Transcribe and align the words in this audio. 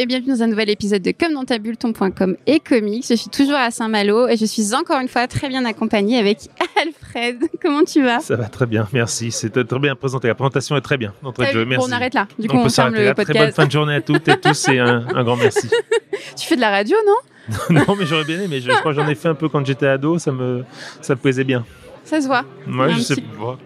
et 0.00 0.06
bienvenue 0.06 0.32
dans 0.32 0.42
un 0.42 0.46
nouvel 0.46 0.70
épisode 0.70 1.02
de 1.02 1.10
Comme 1.10 1.34
dans 1.34 1.44
ta 1.44 1.58
bulle, 1.58 1.76
ton.com 1.76 2.34
et 2.46 2.58
comics. 2.58 3.04
Je 3.06 3.14
suis 3.16 3.28
toujours 3.28 3.56
à 3.56 3.70
Saint-Malo 3.70 4.28
et 4.28 4.38
je 4.38 4.46
suis 4.46 4.74
encore 4.74 4.98
une 4.98 5.08
fois 5.08 5.26
très 5.26 5.50
bien 5.50 5.62
accompagnée 5.66 6.18
avec 6.18 6.38
Alfred. 6.80 7.50
Comment 7.62 7.84
tu 7.84 8.02
vas? 8.02 8.20
Ça 8.20 8.34
va 8.36 8.46
très 8.46 8.64
bien, 8.64 8.88
merci. 8.94 9.30
C'est 9.30 9.50
très 9.50 9.78
bien 9.78 9.94
présenté. 9.96 10.28
La 10.28 10.34
présentation 10.34 10.74
est 10.74 10.80
très 10.80 10.96
bien. 10.96 11.12
Très 11.34 11.52
jeu, 11.52 11.66
merci. 11.66 11.86
on 11.86 11.92
arrête 11.92 12.14
là. 12.14 12.26
Du 12.38 12.48
coup, 12.48 12.56
on, 12.56 12.66
ferme 12.70 12.94
le 12.94 13.12
podcast. 13.12 13.30
Très 13.30 13.44
bonne 13.44 13.52
fin 13.52 13.66
de 13.66 13.70
journée 13.70 13.94
à 13.96 14.00
toutes 14.00 14.26
et 14.26 14.40
tous 14.40 14.68
et 14.70 14.78
un, 14.78 15.02
grand 15.22 15.36
merci. 15.36 15.68
tu 16.34 16.46
fais 16.46 16.56
de 16.56 16.62
la 16.62 16.70
radio, 16.70 16.96
non? 17.06 17.76
Non, 17.86 17.94
mais 17.94 18.06
j'aurais 18.06 18.24
bien 18.24 18.40
aimé. 18.40 18.62
Je, 18.62 18.70
crois 18.70 18.94
que 18.94 19.00
j'en 19.02 19.08
ai 19.08 19.14
fait 19.14 19.28
un 19.28 19.34
peu 19.34 19.50
quand 19.50 19.66
j'étais 19.66 19.86
ado. 19.86 20.18
Ça 20.18 20.32
me, 20.32 20.64
ça 21.02 21.14
me 21.14 21.20
plaisait 21.20 21.44
bien. 21.44 21.66
Ça 22.04 22.22
se 22.22 22.26
voit. 22.26 22.46
Moi, 22.66 22.88
je 22.88 23.00
sais 23.00 23.16
pas. 23.16 23.58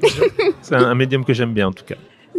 C'est 0.62 0.75
un 0.75 0.97
médium 0.97 1.25
que 1.25 1.33
j'aime 1.33 1.55
bien 1.55 1.69
en 1.69 1.73
tout 1.73 1.84
cas. 1.84 1.95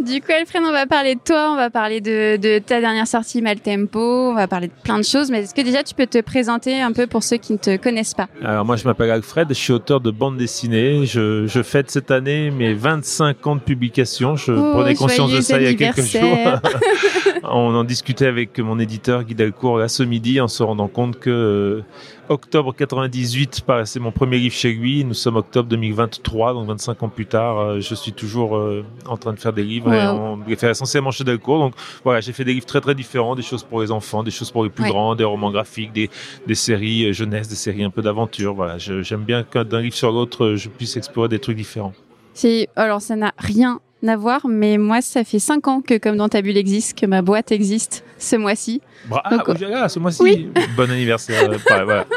Du 0.06 0.20
coup, 0.20 0.30
Alfred, 0.30 0.62
on 0.64 0.70
va 0.70 0.86
parler 0.86 1.16
de 1.16 1.20
toi, 1.20 1.50
on 1.52 1.56
va 1.56 1.68
parler 1.68 2.00
de, 2.00 2.58
ta 2.60 2.80
dernière 2.80 3.08
sortie 3.08 3.42
Maltempo, 3.42 4.30
on 4.30 4.34
va 4.34 4.46
parler 4.46 4.68
de 4.68 4.72
plein 4.84 4.98
de 4.98 5.04
choses. 5.04 5.32
Mais 5.32 5.40
est-ce 5.40 5.54
que 5.54 5.62
déjà 5.62 5.82
tu 5.82 5.94
peux 5.94 6.06
te 6.06 6.20
présenter 6.20 6.80
un 6.80 6.92
peu 6.92 7.08
pour 7.08 7.24
ceux 7.24 7.38
qui 7.38 7.52
ne 7.52 7.58
te 7.58 7.76
connaissent 7.76 8.14
pas? 8.14 8.28
Alors 8.40 8.64
moi, 8.64 8.76
je 8.76 8.84
m'appelle 8.84 9.10
Alfred, 9.10 9.48
je 9.48 9.54
suis 9.54 9.72
auteur 9.72 10.00
de 10.00 10.12
bande 10.12 10.36
dessinée. 10.36 11.06
Je, 11.06 11.46
je 11.48 11.62
fête 11.62 11.90
cette 11.90 12.12
année 12.12 12.52
mes 12.52 12.72
25 12.72 13.44
ans 13.48 13.56
de 13.56 13.60
publication. 13.60 14.36
Je 14.36 14.52
oh, 14.52 14.74
prenais 14.74 14.94
conscience 14.94 15.32
de 15.32 15.40
ça 15.40 15.60
il 15.60 15.64
y 15.64 15.66
a 15.66 15.74
quelques 15.74 16.06
jours. 16.06 16.22
on 17.42 17.74
en 17.74 17.84
discutait 17.84 18.26
avec 18.26 18.58
mon 18.58 18.78
éditeur 18.78 19.24
Guy 19.24 19.34
Delcourt 19.34 19.78
là 19.78 19.88
ce 19.88 20.02
midi 20.02 20.40
en 20.40 20.48
se 20.48 20.62
rendant 20.62 20.88
compte 20.88 21.18
que 21.18 21.82
octobre 22.28 22.74
98 22.74 23.64
c'est 23.84 24.00
mon 24.00 24.12
premier 24.12 24.38
livre 24.38 24.54
chez 24.54 24.72
lui. 24.72 25.04
Nous 25.04 25.14
sommes 25.14 25.36
octobre 25.36 25.68
2023, 25.68 26.54
donc 26.54 26.68
25 26.68 27.02
ans 27.02 27.08
plus 27.08 27.26
tard. 27.26 27.58
Euh, 27.58 27.80
je 27.80 27.94
suis 27.94 28.12
toujours 28.12 28.56
euh, 28.56 28.84
en 29.06 29.16
train 29.16 29.32
de 29.32 29.38
faire 29.38 29.52
des 29.52 29.62
livres 29.64 29.92
et 29.92 30.06
on 30.06 30.40
les 30.46 30.56
fait 30.56 30.70
essentiellement 30.70 31.10
chez 31.10 31.24
Delcourt. 31.24 31.58
Donc 31.58 31.74
voilà, 32.04 32.20
j'ai 32.20 32.32
fait 32.32 32.44
des 32.44 32.54
livres 32.54 32.66
très 32.66 32.80
très 32.80 32.94
différents, 32.94 33.34
des 33.34 33.42
choses 33.42 33.62
pour 33.62 33.80
les 33.80 33.90
enfants, 33.90 34.22
des 34.22 34.30
choses 34.30 34.50
pour 34.50 34.64
les 34.64 34.70
plus 34.70 34.88
grands, 34.88 35.14
des 35.14 35.24
romans 35.24 35.50
graphiques, 35.50 35.92
des, 35.92 36.10
des 36.46 36.54
séries 36.54 37.06
euh, 37.06 37.12
jeunesse, 37.12 37.48
des 37.48 37.54
séries 37.54 37.84
un 37.84 37.90
peu 37.90 38.02
d'aventure. 38.02 38.54
Voilà, 38.54 38.78
j'aime 38.78 39.24
bien 39.24 39.42
qu'un 39.42 39.64
livre 39.80 39.94
sur 39.94 40.12
l'autre, 40.12 40.54
je 40.56 40.68
puisse 40.68 40.96
explorer 40.96 41.28
des 41.28 41.38
trucs 41.38 41.56
différents. 41.56 41.92
C'est 42.34 42.68
alors 42.76 43.00
ça 43.00 43.16
n'a 43.16 43.32
rien 43.38 43.80
à 44.06 44.16
voir, 44.16 44.46
mais 44.46 44.78
moi 44.78 45.00
ça 45.00 45.24
fait 45.24 45.38
5 45.38 45.68
ans 45.68 45.80
que 45.80 45.98
comme 45.98 46.16
dans 46.16 46.28
ta 46.28 46.42
bulle 46.42 46.56
existe, 46.56 46.98
que 46.98 47.06
ma 47.06 47.22
boîte 47.22 47.52
existe 47.52 48.04
ce 48.18 48.36
mois-ci. 48.36 48.80
Ah, 49.10 49.22
ah, 49.24 49.88
ce 49.88 49.98
mois-ci. 49.98 50.48
Bon 50.76 50.90
anniversaire. 50.90 51.50
voilà. 51.68 52.06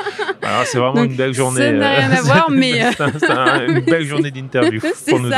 c'est 0.65 0.77
vraiment 0.77 1.03
une 1.03 1.15
belle 1.15 1.33
journée. 1.33 1.59
Ça 1.59 1.71
n'a 1.71 1.89
rien 1.89 2.11
à 2.11 2.21
voir, 2.21 2.49
mais. 2.51 2.91
c'est 2.91 3.67
une 3.67 3.79
belle 3.81 4.05
journée 4.07 4.31
d'interview 4.31 4.81
pour 5.07 5.19
nous 5.19 5.29
deux. 5.29 5.35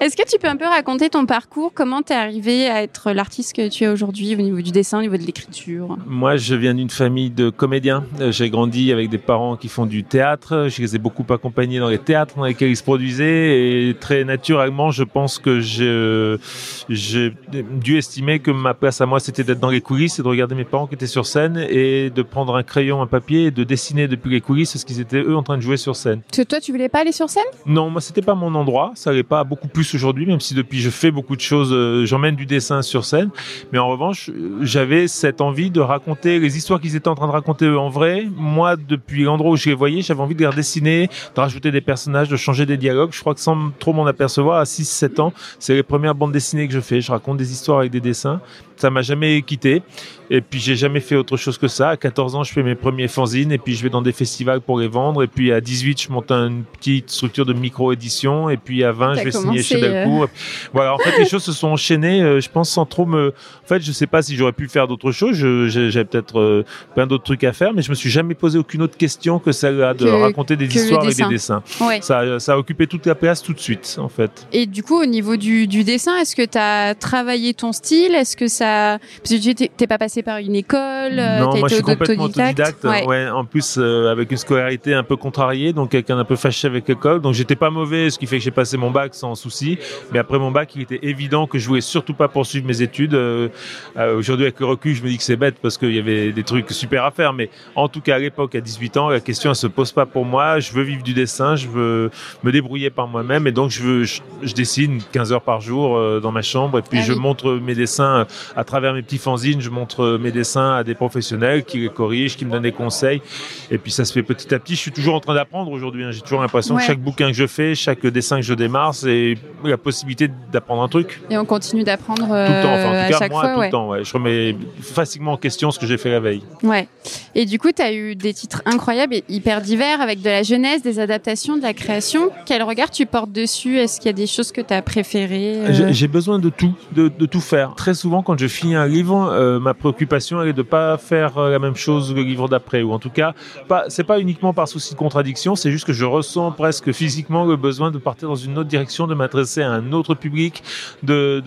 Est-ce 0.00 0.16
que 0.16 0.28
tu 0.28 0.38
peux 0.38 0.48
un 0.48 0.56
peu 0.56 0.66
raconter 0.66 1.10
ton 1.10 1.26
parcours? 1.26 1.72
Comment 1.74 2.02
tu 2.02 2.12
es 2.12 2.16
arrivé 2.16 2.68
à 2.68 2.82
être 2.82 3.12
l'artiste 3.12 3.54
que 3.54 3.68
tu 3.68 3.84
es 3.84 3.88
aujourd'hui 3.88 4.34
au 4.34 4.40
niveau 4.40 4.60
du 4.60 4.70
dessin, 4.70 4.98
au 4.98 5.02
niveau 5.02 5.16
de 5.16 5.22
l'écriture? 5.22 5.96
Moi, 6.06 6.36
je 6.36 6.54
viens 6.54 6.74
d'une 6.74 6.90
famille 6.90 7.30
de 7.30 7.50
comédiens. 7.50 8.04
J'ai 8.30 8.50
grandi 8.50 8.92
avec 8.92 9.10
des 9.10 9.18
parents 9.18 9.56
qui 9.56 9.68
font 9.68 9.86
du 9.86 10.04
théâtre. 10.04 10.66
Je 10.68 10.82
les 10.82 10.96
ai 10.96 10.98
beaucoup 10.98 11.24
accompagnés 11.30 11.78
dans 11.78 11.88
les 11.88 11.98
théâtres 11.98 12.36
dans 12.36 12.44
lesquels 12.44 12.70
ils 12.70 12.76
se 12.76 12.82
produisaient. 12.82 13.88
Et 13.88 13.94
très 13.98 14.24
naturellement, 14.24 14.90
je 14.90 15.04
pense 15.04 15.38
que 15.38 15.60
j'ai 15.60 17.34
dû 17.48 17.98
estimer 17.98 18.40
que 18.40 18.50
ma 18.50 18.74
place 18.74 19.00
à 19.00 19.06
moi, 19.06 19.20
c'était 19.20 19.44
d'être 19.44 19.60
dans 19.60 19.70
les 19.70 19.80
coulisses 19.90 20.20
et 20.20 20.22
de 20.22 20.28
regarder 20.28 20.54
mes 20.54 20.62
parents 20.64 20.86
qui 20.86 20.94
étaient 20.94 21.08
sur 21.08 21.26
scène 21.26 21.66
et 21.68 22.10
de 22.10 22.22
prendre 22.22 22.54
un 22.54 22.62
crayon, 22.62 23.02
un 23.02 23.08
papier 23.08 23.46
et 23.46 23.50
de 23.50 23.64
dessiner 23.64 24.06
depuis 24.06 24.30
les 24.30 24.40
coulisses 24.40 24.76
ce 24.76 24.84
qu'ils 24.84 25.00
étaient 25.00 25.20
eux 25.20 25.36
en 25.36 25.42
train 25.42 25.56
de 25.56 25.62
jouer 25.62 25.76
sur 25.76 25.96
scène. 25.96 26.20
Que 26.32 26.42
toi, 26.42 26.60
tu 26.60 26.70
voulais 26.70 26.88
pas 26.88 27.00
aller 27.00 27.10
sur 27.10 27.28
scène? 27.28 27.42
Non, 27.66 27.90
moi, 27.90 28.00
c'était 28.00 28.22
pas 28.22 28.36
mon 28.36 28.54
endroit. 28.54 28.92
Ça 28.94 29.10
allait 29.10 29.24
pas 29.24 29.42
beaucoup 29.42 29.66
plus 29.66 29.92
aujourd'hui, 29.96 30.26
même 30.26 30.38
si 30.38 30.54
depuis 30.54 30.78
je 30.78 30.90
fais 30.90 31.10
beaucoup 31.10 31.34
de 31.34 31.40
choses, 31.40 31.72
euh, 31.72 32.06
j'emmène 32.06 32.36
du 32.36 32.46
dessin 32.46 32.82
sur 32.82 33.04
scène. 33.04 33.30
Mais 33.72 33.80
en 33.80 33.88
revanche, 33.88 34.30
j'avais 34.60 35.08
cette 35.08 35.40
envie 35.40 35.72
de 35.72 35.80
raconter 35.80 36.38
les 36.38 36.56
histoires 36.56 36.80
qu'ils 36.80 36.94
étaient 36.94 37.08
en 37.08 37.16
train 37.16 37.26
de 37.26 37.32
raconter 37.32 37.64
eux 37.64 37.78
en 37.78 37.88
vrai. 37.88 38.28
Moi, 38.36 38.76
depuis 38.76 39.24
l'endroit 39.24 39.50
où 39.50 39.56
je 39.56 39.70
les 39.70 39.74
voyais, 39.74 40.02
j'avais 40.02 40.20
envie 40.20 40.36
de 40.36 40.40
les 40.40 40.46
redessiner, 40.46 41.08
de 41.34 41.40
rajouter 41.40 41.72
des 41.72 41.80
personnages, 41.80 42.28
de 42.28 42.36
changer 42.36 42.64
des 42.64 42.76
dialogues. 42.76 43.10
Je 43.12 43.18
crois 43.18 43.34
que 43.34 43.40
sans 43.40 43.72
trop 43.80 43.92
m'en 43.92 44.06
apercevoir, 44.06 44.60
à 44.60 44.64
6-7 44.64 45.20
ans, 45.20 45.32
c'est 45.58 45.74
les 45.74 45.82
premières 45.82 46.14
bandes 46.14 46.30
dessinées 46.30 46.68
que 46.68 46.74
je 46.74 46.80
fais. 46.80 47.00
Je 47.00 47.10
raconte 47.10 47.38
des 47.38 47.50
histoires 47.50 47.80
avec 47.80 47.90
des 47.90 48.00
dessins 48.00 48.40
ça 48.80 48.90
m'a 48.90 49.02
jamais 49.02 49.42
quitté. 49.42 49.82
Et 50.30 50.40
puis 50.40 50.60
j'ai 50.60 50.76
jamais 50.76 51.00
fait 51.00 51.16
autre 51.16 51.36
chose 51.36 51.58
que 51.58 51.68
ça. 51.68 51.90
À 51.90 51.96
14 51.96 52.36
ans, 52.36 52.44
je 52.44 52.52
fais 52.52 52.62
mes 52.62 52.76
premiers 52.76 53.08
fanzines 53.08 53.50
et 53.50 53.58
puis 53.58 53.74
je 53.74 53.82
vais 53.82 53.90
dans 53.90 54.02
des 54.02 54.12
festivals 54.12 54.60
pour 54.60 54.78
les 54.78 54.86
vendre. 54.86 55.22
Et 55.22 55.26
puis 55.26 55.52
à 55.52 55.60
18, 55.60 56.02
je 56.02 56.12
monte 56.12 56.30
une 56.30 56.62
petite 56.64 57.10
structure 57.10 57.44
de 57.44 57.52
micro-édition. 57.52 58.48
Et 58.48 58.56
puis 58.56 58.84
à 58.84 58.92
20, 58.92 59.14
je 59.14 59.24
vais 59.24 59.32
signer 59.32 59.62
chez 59.62 59.80
Delcourt. 59.80 60.24
Euh, 60.24 60.26
voilà, 60.72 60.94
en 60.94 60.98
fait, 60.98 61.18
les 61.18 61.26
choses 61.26 61.42
se 61.42 61.52
sont 61.52 61.68
enchaînées, 61.68 62.22
euh, 62.22 62.40
je 62.40 62.48
pense, 62.48 62.70
sans 62.70 62.86
trop 62.86 63.06
me... 63.06 63.28
En 63.64 63.66
fait, 63.66 63.80
je 63.80 63.92
sais 63.92 64.06
pas 64.06 64.22
si 64.22 64.36
j'aurais 64.36 64.52
pu 64.52 64.68
faire 64.68 64.86
d'autres 64.86 65.10
choses. 65.10 65.36
J'avais 65.36 66.04
peut-être 66.04 66.38
euh, 66.38 66.64
plein 66.94 67.06
d'autres 67.06 67.24
trucs 67.24 67.44
à 67.44 67.52
faire, 67.52 67.72
mais 67.74 67.82
je 67.82 67.90
me 67.90 67.96
suis 67.96 68.10
jamais 68.10 68.34
posé 68.34 68.58
aucune 68.58 68.82
autre 68.82 68.96
question 68.96 69.38
que 69.38 69.52
celle-là 69.52 69.94
de 69.94 70.08
raconter 70.08 70.56
des 70.56 70.66
histoires 70.66 71.04
et 71.04 71.14
des 71.14 71.24
dessins. 71.24 71.62
Ça, 72.00 72.38
ça 72.38 72.52
a 72.54 72.56
occupé 72.56 72.86
toute 72.86 73.06
la 73.06 73.14
place 73.14 73.42
tout 73.42 73.52
de 73.52 73.60
suite, 73.60 73.96
en 74.00 74.08
fait. 74.08 74.46
Et 74.52 74.66
du 74.66 74.82
coup, 74.82 75.00
au 75.00 75.06
niveau 75.06 75.36
du, 75.36 75.66
du 75.66 75.82
dessin, 75.82 76.16
est-ce 76.18 76.36
que 76.36 76.44
tu 76.44 76.58
as 76.58 76.94
travaillé 76.94 77.54
ton 77.54 77.72
style? 77.72 78.14
Est-ce 78.14 78.36
que 78.36 78.46
ça 78.46 78.98
parce 79.22 79.34
que 79.34 79.52
tu 79.52 79.54
t'es 79.54 79.86
pas 79.86 79.98
passé 79.98 80.19
par 80.22 80.38
une 80.38 80.54
école 80.54 81.18
euh, 81.18 81.40
Non, 81.40 81.56
moi 81.58 81.68
je 81.68 81.74
suis 81.74 81.82
complètement 81.82 82.24
autodidacte. 82.24 82.84
Ouais. 82.84 83.28
en 83.28 83.44
plus, 83.44 83.76
euh, 83.78 84.10
avec 84.10 84.30
une 84.30 84.36
scolarité 84.36 84.94
un 84.94 85.02
peu 85.02 85.16
contrariée, 85.16 85.72
donc 85.72 85.90
quelqu'un 85.90 86.18
un 86.18 86.24
peu 86.24 86.36
fâché 86.36 86.66
avec 86.66 86.88
l'école. 86.88 87.20
Donc 87.20 87.34
j'étais 87.34 87.56
pas 87.56 87.70
mauvais, 87.70 88.10
ce 88.10 88.18
qui 88.18 88.26
fait 88.26 88.38
que 88.38 88.44
j'ai 88.44 88.50
passé 88.50 88.76
mon 88.76 88.90
bac 88.90 89.14
sans 89.14 89.34
souci. 89.34 89.78
Mais 90.12 90.18
après 90.18 90.38
mon 90.38 90.50
bac, 90.50 90.74
il 90.74 90.82
était 90.82 91.00
évident 91.02 91.46
que 91.46 91.58
je 91.58 91.66
voulais 91.68 91.80
surtout 91.80 92.14
pas 92.14 92.28
poursuivre 92.28 92.66
mes 92.66 92.82
études. 92.82 93.14
Euh, 93.14 93.48
aujourd'hui, 93.96 94.46
avec 94.46 94.60
le 94.60 94.66
recul, 94.66 94.94
je 94.94 95.02
me 95.02 95.08
dis 95.08 95.18
que 95.18 95.22
c'est 95.22 95.36
bête 95.36 95.56
parce 95.60 95.78
qu'il 95.78 95.94
y 95.94 95.98
avait 95.98 96.32
des 96.32 96.44
trucs 96.44 96.70
super 96.70 97.04
à 97.04 97.10
faire. 97.10 97.32
Mais 97.32 97.50
en 97.74 97.88
tout 97.88 98.00
cas, 98.00 98.16
à 98.16 98.18
l'époque, 98.18 98.54
à 98.54 98.60
18 98.60 98.96
ans, 98.96 99.08
la 99.08 99.20
question 99.20 99.50
elle 99.50 99.56
se 99.56 99.66
pose 99.66 99.92
pas 99.92 100.06
pour 100.06 100.24
moi. 100.24 100.60
Je 100.60 100.72
veux 100.72 100.82
vivre 100.82 101.02
du 101.02 101.14
dessin, 101.14 101.56
je 101.56 101.68
veux 101.68 102.10
me 102.42 102.52
débrouiller 102.52 102.90
par 102.90 103.06
moi-même. 103.08 103.46
Et 103.46 103.52
donc 103.52 103.70
je 103.70 103.82
veux, 103.82 104.04
je, 104.04 104.20
dessine 104.54 105.00
15 105.12 105.32
heures 105.32 105.42
par 105.42 105.60
jour 105.60 106.20
dans 106.20 106.32
ma 106.32 106.42
chambre 106.42 106.78
et 106.78 106.82
puis 106.82 106.98
ah 106.98 107.02
je 107.02 107.12
montre 107.12 107.52
mes 107.52 107.74
dessins 107.74 108.26
à 108.56 108.64
travers 108.64 108.94
mes 108.94 109.02
petits 109.02 109.18
fanzines, 109.18 109.60
je 109.60 109.70
montre 109.70 110.09
mes 110.18 110.32
dessins 110.32 110.76
à 110.76 110.84
des 110.84 110.94
professionnels 110.94 111.64
qui 111.64 111.78
les 111.78 111.88
corrigent, 111.88 112.36
qui 112.36 112.44
me 112.44 112.50
donnent 112.50 112.62
des 112.62 112.72
conseils. 112.72 113.22
Et 113.70 113.78
puis 113.78 113.92
ça 113.92 114.04
se 114.04 114.12
fait 114.12 114.22
petit 114.22 114.54
à 114.54 114.58
petit. 114.58 114.74
Je 114.74 114.80
suis 114.80 114.92
toujours 114.92 115.14
en 115.14 115.20
train 115.20 115.34
d'apprendre 115.34 115.70
aujourd'hui. 115.70 116.04
Hein. 116.04 116.10
J'ai 116.10 116.20
toujours 116.20 116.40
l'impression 116.40 116.76
que 116.76 116.82
chaque 116.82 117.00
bouquin 117.00 117.28
que 117.28 117.36
je 117.36 117.46
fais, 117.46 117.74
chaque 117.74 118.06
dessin 118.06 118.36
que 118.36 118.42
je 118.42 118.54
démarre, 118.54 118.94
c'est 118.94 119.34
la 119.64 119.76
possibilité 119.76 120.28
d'apprendre 120.52 120.82
un 120.82 120.88
truc. 120.88 121.20
Et 121.30 121.38
on 121.38 121.44
continue 121.44 121.84
d'apprendre 121.84 122.22
tout 122.22 122.32
le 122.32 122.62
temps. 122.62 122.74
Enfin, 122.74 122.88
en 122.88 123.08
tout 123.08 123.14
euh, 123.14 123.18
cas, 123.18 123.28
moi, 123.28 123.54
tout 123.54 123.60
le 123.60 123.70
temps. 123.70 124.02
Je 124.02 124.12
remets 124.12 124.56
facilement 124.80 125.32
en 125.32 125.36
question 125.36 125.70
ce 125.70 125.78
que 125.78 125.86
j'ai 125.86 125.98
fait 125.98 126.10
la 126.10 126.20
veille. 126.20 126.42
Ouais. 126.62 126.88
Et 127.34 127.46
du 127.46 127.58
coup, 127.58 127.70
tu 127.72 127.82
as 127.82 127.92
eu 127.92 128.16
des 128.16 128.34
titres 128.34 128.62
incroyables 128.64 129.14
et 129.14 129.24
hyper 129.28 129.60
divers 129.60 130.00
avec 130.00 130.20
de 130.20 130.28
la 130.28 130.42
jeunesse, 130.42 130.82
des 130.82 130.98
adaptations, 130.98 131.56
de 131.56 131.62
la 131.62 131.74
création. 131.74 132.30
Quel 132.46 132.62
regard 132.62 132.90
tu 132.90 133.06
portes 133.06 133.32
dessus? 133.32 133.78
Est-ce 133.78 134.00
qu'il 134.00 134.06
y 134.06 134.10
a 134.10 134.14
des 134.14 134.26
choses 134.26 134.52
que 134.52 134.60
tu 134.60 134.74
as 134.74 134.82
préférées 134.82 135.58
euh? 135.58 135.92
J'ai 135.92 136.08
besoin 136.08 136.38
de 136.38 136.48
tout, 136.48 136.72
de, 136.92 137.08
de, 137.08 137.26
tout 137.26 137.40
faire. 137.40 137.74
Très 137.74 137.94
souvent, 137.94 138.22
quand 138.22 138.38
je 138.38 138.46
finis 138.46 138.74
un 138.74 138.86
livre, 138.86 139.30
euh, 139.32 139.58
ma 139.60 139.74
préoccupation 139.74 139.99
est 140.02 140.52
de 140.52 140.62
pas 140.62 140.96
faire 140.98 141.38
euh, 141.38 141.50
la 141.50 141.58
même 141.58 141.76
chose 141.76 142.14
le 142.14 142.22
livre 142.22 142.48
d'après, 142.48 142.82
ou 142.82 142.92
en 142.92 142.98
tout 142.98 143.10
cas, 143.10 143.34
pas, 143.68 143.84
c'est 143.88 144.04
pas 144.04 144.20
uniquement 144.20 144.52
par 144.52 144.68
souci 144.68 144.94
de 144.94 144.98
contradiction, 144.98 145.56
c'est 145.56 145.70
juste 145.70 145.86
que 145.86 145.92
je 145.92 146.04
ressens 146.04 146.52
presque 146.52 146.92
physiquement 146.92 147.44
le 147.44 147.56
besoin 147.56 147.90
de 147.90 147.98
partir 147.98 148.28
dans 148.28 148.36
une 148.36 148.58
autre 148.58 148.68
direction, 148.68 149.06
de 149.06 149.14
m'adresser 149.14 149.62
à 149.62 149.70
un 149.70 149.92
autre 149.92 150.14
public, 150.14 150.62
de, 151.02 151.40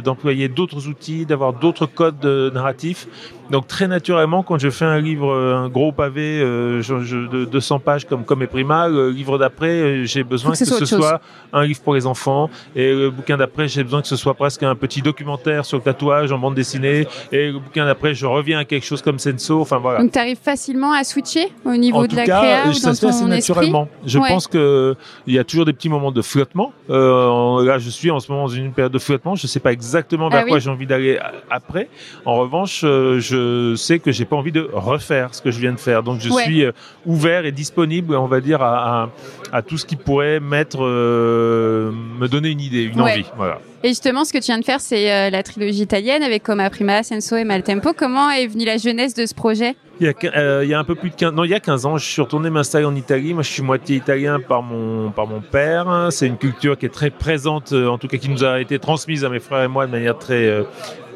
d'employer 0.00 0.48
d'autres 0.48 0.88
outils, 0.88 1.26
d'avoir 1.26 1.52
d'autres 1.52 1.86
codes 1.86 2.24
narratifs. 2.52 3.06
Donc 3.52 3.66
très 3.66 3.86
naturellement, 3.86 4.42
quand 4.42 4.58
je 4.58 4.70
fais 4.70 4.86
un 4.86 4.98
livre, 4.98 5.34
un 5.34 5.68
gros 5.68 5.92
pavé 5.92 6.40
euh, 6.40 6.80
de 6.80 7.44
200 7.44 7.80
pages 7.80 8.06
comme 8.06 8.24
comme 8.24 8.42
et 8.42 8.46
Prima, 8.46 8.88
le 8.88 9.10
livre 9.10 9.36
d'après, 9.36 10.06
j'ai 10.06 10.24
besoin 10.24 10.52
que, 10.52 10.64
ce, 10.64 10.86
soit 10.86 11.20
un 11.52 11.64
livre 11.64 11.80
pour 11.82 11.94
les 11.94 12.06
enfants, 12.06 12.48
et 12.74 12.94
le 12.94 13.10
bouquin 13.10 13.36
d'après, 13.36 13.68
j'ai 13.68 13.84
besoin 13.84 14.00
que 14.00 14.08
ce 14.08 14.16
soit 14.16 14.32
presque 14.32 14.62
un 14.62 14.74
petit 14.74 15.02
documentaire 15.02 15.66
sur 15.66 15.76
le 15.76 15.82
tatouage 15.82 16.32
en 16.32 16.38
bande 16.38 16.54
dessinée, 16.54 17.06
et 17.30 17.50
le 17.50 17.58
bouquin 17.58 17.84
d'après, 17.84 17.91
je 18.12 18.26
reviens 18.26 18.58
à 18.60 18.64
quelque 18.64 18.84
chose 18.84 19.02
comme 19.02 19.18
Senso. 19.18 19.60
Enfin 19.60 19.78
voilà. 19.78 20.00
Donc 20.00 20.12
tu 20.12 20.18
arrives 20.18 20.40
facilement 20.42 20.92
à 20.92 21.04
switcher 21.04 21.52
au 21.64 21.76
niveau 21.76 22.06
de 22.06 22.16
la 22.16 22.24
créa 22.24 22.72
ça 22.72 22.94
se 22.94 23.00
fait 23.00 23.06
assez 23.08 23.24
naturellement. 23.24 23.88
Je 24.06 24.18
pense 24.18 24.46
que 24.46 24.96
il 25.26 25.34
y 25.34 25.38
a 25.38 25.44
toujours 25.44 25.64
des 25.64 25.72
petits 25.72 25.88
moments 25.88 26.12
de 26.12 26.22
flottement. 26.22 26.72
Euh, 26.90 27.64
là, 27.64 27.78
je 27.78 27.90
suis 27.90 28.10
en 28.10 28.20
ce 28.20 28.30
moment 28.30 28.46
dans 28.46 28.54
une 28.54 28.72
période 28.72 28.92
de 28.92 28.98
flottement. 28.98 29.34
Je 29.34 29.46
sais 29.46 29.60
pas 29.60 29.72
exactement 29.72 30.28
vers 30.28 30.42
ah 30.44 30.48
quoi 30.48 30.58
j'ai 30.58 30.70
envie 30.70 30.86
d'aller 30.86 31.18
après. 31.50 31.88
En 32.24 32.36
revanche, 32.36 32.82
euh, 32.84 33.20
je 33.20 33.74
sais 33.76 33.98
que 33.98 34.12
j'ai 34.12 34.24
pas 34.24 34.36
envie 34.36 34.52
de 34.52 34.68
refaire 34.72 35.34
ce 35.34 35.42
que 35.42 35.50
je 35.50 35.60
viens 35.60 35.72
de 35.72 35.80
faire. 35.80 36.02
Donc 36.02 36.20
je 36.20 36.30
suis 36.30 36.64
euh, 36.64 36.72
ouvert 37.06 37.44
et 37.44 37.52
disponible, 37.52 38.14
on 38.16 38.26
va 38.26 38.40
dire, 38.40 38.62
à, 38.62 39.10
à, 39.52 39.62
tout 39.62 39.78
ce 39.78 39.86
qui 39.86 39.96
pourrait 39.96 40.40
mettre, 40.40 40.80
me 40.80 42.26
donner 42.26 42.50
une 42.50 42.60
idée, 42.60 42.82
une 42.82 43.00
envie. 43.00 43.24
Voilà. 43.36 43.58
Et 43.84 43.88
justement, 43.88 44.24
ce 44.24 44.32
que 44.32 44.38
tu 44.38 44.46
viens 44.46 44.60
de 44.60 44.64
faire, 44.64 44.80
c'est 44.80 45.12
euh, 45.12 45.30
la 45.30 45.42
trilogie 45.42 45.82
italienne 45.82 46.22
avec 46.22 46.44
Coma 46.44 46.70
Prima, 46.70 47.02
Senso 47.02 47.36
et 47.36 47.42
Maltempo. 47.42 47.92
Comment 47.96 48.30
est 48.30 48.46
venue 48.46 48.64
la 48.64 48.76
jeunesse 48.76 49.12
de 49.14 49.26
ce 49.26 49.34
projet? 49.34 49.74
Il 49.98 50.06
y, 50.06 50.08
a, 50.08 50.36
euh, 50.36 50.60
il 50.62 50.70
y 50.70 50.74
a 50.74 50.78
un 50.78 50.84
peu 50.84 50.94
plus 50.94 51.10
de 51.10 51.16
15 51.16 51.32
non, 51.32 51.42
il 51.42 51.50
y 51.50 51.54
a 51.54 51.60
15 51.60 51.86
ans, 51.86 51.98
je 51.98 52.06
suis 52.06 52.22
retourné 52.22 52.48
m'installer 52.48 52.84
en 52.84 52.94
Italie. 52.94 53.34
Moi, 53.34 53.42
je 53.42 53.50
suis 53.50 53.62
moitié 53.62 53.96
italien 53.96 54.38
par 54.38 54.62
mon, 54.62 55.10
par 55.10 55.26
mon 55.26 55.40
père. 55.40 56.08
C'est 56.10 56.28
une 56.28 56.38
culture 56.38 56.78
qui 56.78 56.86
est 56.86 56.90
très 56.90 57.10
présente, 57.10 57.72
euh, 57.72 57.88
en 57.88 57.98
tout 57.98 58.06
cas 58.06 58.18
qui 58.18 58.28
nous 58.28 58.44
a 58.44 58.60
été 58.60 58.78
transmise 58.78 59.24
à 59.24 59.28
mes 59.28 59.40
frères 59.40 59.64
et 59.64 59.68
moi 59.68 59.86
de 59.86 59.90
manière 59.90 60.16
très, 60.16 60.64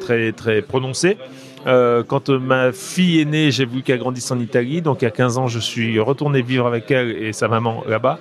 très, 0.01 0.33
très 0.33 0.61
prononcée. 0.61 1.19
Euh, 1.67 2.03
quand 2.07 2.29
ma 2.29 2.73
fille 2.73 3.21
est 3.21 3.25
née, 3.25 3.51
j'ai 3.51 3.65
voulu 3.65 3.83
qu'elle 3.83 3.99
grandisse 3.99 4.31
en 4.31 4.39
Italie. 4.39 4.83
Donc, 4.83 5.03
il 5.03 5.05
y 5.05 5.09
a 5.09 5.11
15 5.11 5.39
ans, 5.39 5.47
je 5.47 5.59
suis 5.59 5.99
retourné 6.01 6.43
vivre 6.43 6.67
avec 6.67 6.91
elle 6.91 7.11
et 7.11 7.33
sa 7.33 7.49
maman 7.49 7.83
là-bas. 7.89 8.19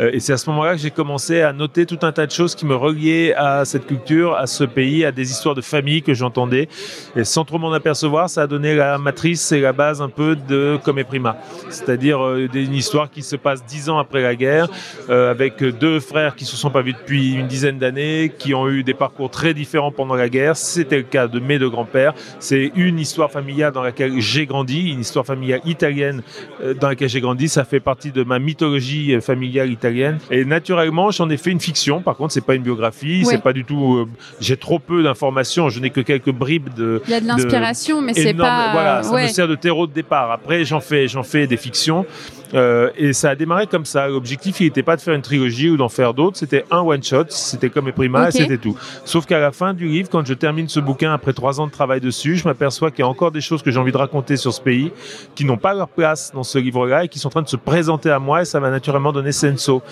Euh, 0.00 0.10
et 0.12 0.20
c'est 0.20 0.32
à 0.32 0.36
ce 0.36 0.48
moment-là 0.50 0.72
que 0.72 0.80
j'ai 0.80 0.90
commencé 0.90 1.40
à 1.40 1.52
noter 1.52 1.86
tout 1.86 1.98
un 2.02 2.12
tas 2.12 2.26
de 2.26 2.30
choses 2.30 2.54
qui 2.54 2.66
me 2.66 2.74
reliaient 2.74 3.34
à 3.34 3.64
cette 3.64 3.86
culture, 3.86 4.34
à 4.34 4.46
ce 4.46 4.64
pays, 4.64 5.04
à 5.04 5.12
des 5.12 5.30
histoires 5.30 5.54
de 5.54 5.60
famille 5.60 6.02
que 6.02 6.14
j'entendais. 6.14 6.68
Et 7.16 7.24
sans 7.24 7.44
trop 7.44 7.58
m'en 7.58 7.72
apercevoir, 7.72 8.30
ça 8.30 8.42
a 8.42 8.46
donné 8.46 8.74
la 8.74 8.98
matrice 8.98 9.52
et 9.52 9.60
la 9.60 9.72
base 9.72 10.00
un 10.00 10.08
peu 10.08 10.36
de 10.36 10.78
Comme 10.84 11.02
Prima. 11.04 11.36
C'est-à-dire 11.70 12.24
euh, 12.24 12.48
une 12.54 12.74
histoire 12.74 13.10
qui 13.10 13.22
se 13.22 13.36
passe 13.36 13.64
dix 13.64 13.88
ans 13.88 13.98
après 13.98 14.22
la 14.22 14.36
guerre, 14.36 14.68
euh, 15.10 15.30
avec 15.30 15.62
deux 15.62 16.00
frères 16.00 16.36
qui 16.36 16.44
se 16.44 16.56
sont 16.56 16.70
pas 16.70 16.82
vus 16.82 16.92
depuis 16.92 17.34
une 17.34 17.46
dizaine 17.46 17.78
d'années, 17.78 18.32
qui 18.38 18.54
ont 18.54 18.68
eu 18.68 18.82
des 18.82 18.94
parcours 18.94 19.30
très 19.30 19.54
différents 19.54 19.90
pendant 19.90 20.14
la 20.14 20.28
guerre. 20.28 20.56
C'était 20.56 20.98
le 20.98 21.02
cas 21.02 21.26
de 21.26 21.40
mes 21.40 21.58
deux 21.58 21.70
grands-pères. 21.70 22.14
C'est 22.38 22.72
une 22.88 22.98
histoire 22.98 23.30
familiale 23.30 23.72
dans 23.72 23.82
laquelle 23.82 24.20
j'ai 24.20 24.46
grandi, 24.46 24.90
une 24.90 25.00
histoire 25.00 25.26
familiale 25.26 25.60
italienne 25.64 26.22
euh, 26.62 26.74
dans 26.74 26.88
laquelle 26.88 27.08
j'ai 27.08 27.20
grandi. 27.20 27.48
Ça 27.48 27.64
fait 27.64 27.80
partie 27.80 28.12
de 28.12 28.22
ma 28.24 28.38
mythologie 28.38 29.20
familiale 29.20 29.70
italienne. 29.70 30.18
Et 30.30 30.44
naturellement, 30.44 31.10
j'en 31.10 31.28
ai 31.30 31.36
fait 31.36 31.50
une 31.50 31.60
fiction. 31.60 32.00
Par 32.00 32.16
contre, 32.16 32.32
c'est 32.32 32.44
pas 32.44 32.54
une 32.54 32.62
biographie, 32.62 33.24
c'est 33.24 33.42
pas 33.42 33.52
du 33.52 33.64
tout. 33.64 33.96
Euh, 33.96 34.08
j'ai 34.40 34.56
trop 34.56 34.78
peu 34.78 35.02
d'informations. 35.02 35.68
Je 35.68 35.80
n'ai 35.80 35.90
que 35.90 36.00
quelques 36.00 36.32
bribes 36.32 36.72
de. 36.74 37.02
Il 37.06 37.10
y 37.10 37.14
a 37.14 37.20
de 37.20 37.26
l'inspiration, 37.26 38.00
mais 38.00 38.14
c'est 38.14 38.34
pas. 38.34 38.72
Voilà, 38.72 39.02
ça 39.02 39.22
me 39.22 39.28
sert 39.28 39.48
de 39.48 39.54
terreau 39.54 39.86
de 39.86 39.92
départ. 39.92 40.30
Après, 40.30 40.64
j'en 40.64 40.80
fais, 40.80 41.08
j'en 41.08 41.22
fais 41.22 41.46
des 41.46 41.56
fictions. 41.56 42.06
Euh, 42.54 42.90
et 42.96 43.12
ça 43.12 43.30
a 43.30 43.34
démarré 43.34 43.66
comme 43.66 43.84
ça. 43.84 44.06
L'objectif, 44.06 44.60
il 44.60 44.64
n'était 44.64 44.82
pas 44.82 44.96
de 44.96 45.00
faire 45.00 45.14
une 45.14 45.22
trilogie 45.22 45.70
ou 45.70 45.76
d'en 45.76 45.88
faire 45.88 46.14
d'autres. 46.14 46.36
C'était 46.36 46.64
un 46.70 46.80
one 46.80 47.02
shot. 47.02 47.24
C'était 47.28 47.68
comme 47.68 47.86
les 47.86 47.92
primaires, 47.92 48.32
c'était 48.32 48.58
tout. 48.58 48.76
Sauf 49.04 49.26
qu'à 49.26 49.40
la 49.40 49.50
fin 49.50 49.74
du 49.74 49.88
livre, 49.88 50.08
quand 50.10 50.24
je 50.24 50.34
termine 50.34 50.68
ce 50.68 50.80
bouquin 50.80 51.12
après 51.12 51.32
trois 51.32 51.60
ans 51.60 51.66
de 51.66 51.72
travail 51.72 52.00
dessus, 52.00 52.36
je 52.36 52.44
m'aperçois 52.44 52.73
qu'il 52.78 53.00
y 53.00 53.02
a 53.02 53.08
encore 53.08 53.30
des 53.30 53.40
choses 53.40 53.62
que 53.62 53.70
j'ai 53.70 53.78
envie 53.78 53.92
de 53.92 53.96
raconter 53.96 54.36
sur 54.36 54.52
ce 54.52 54.60
pays 54.60 54.92
qui 55.34 55.44
n'ont 55.44 55.56
pas 55.56 55.74
leur 55.74 55.88
place 55.88 56.32
dans 56.34 56.42
ce 56.42 56.58
livre-là 56.58 57.04
et 57.04 57.08
qui 57.08 57.18
sont 57.18 57.28
en 57.28 57.30
train 57.30 57.42
de 57.42 57.48
se 57.48 57.56
présenter 57.56 58.10
à 58.10 58.18
moi 58.18 58.42
et 58.42 58.44
ça 58.44 58.60
va 58.60 58.70
naturellement 58.70 59.12
donner 59.12 59.32
senso. 59.32 59.82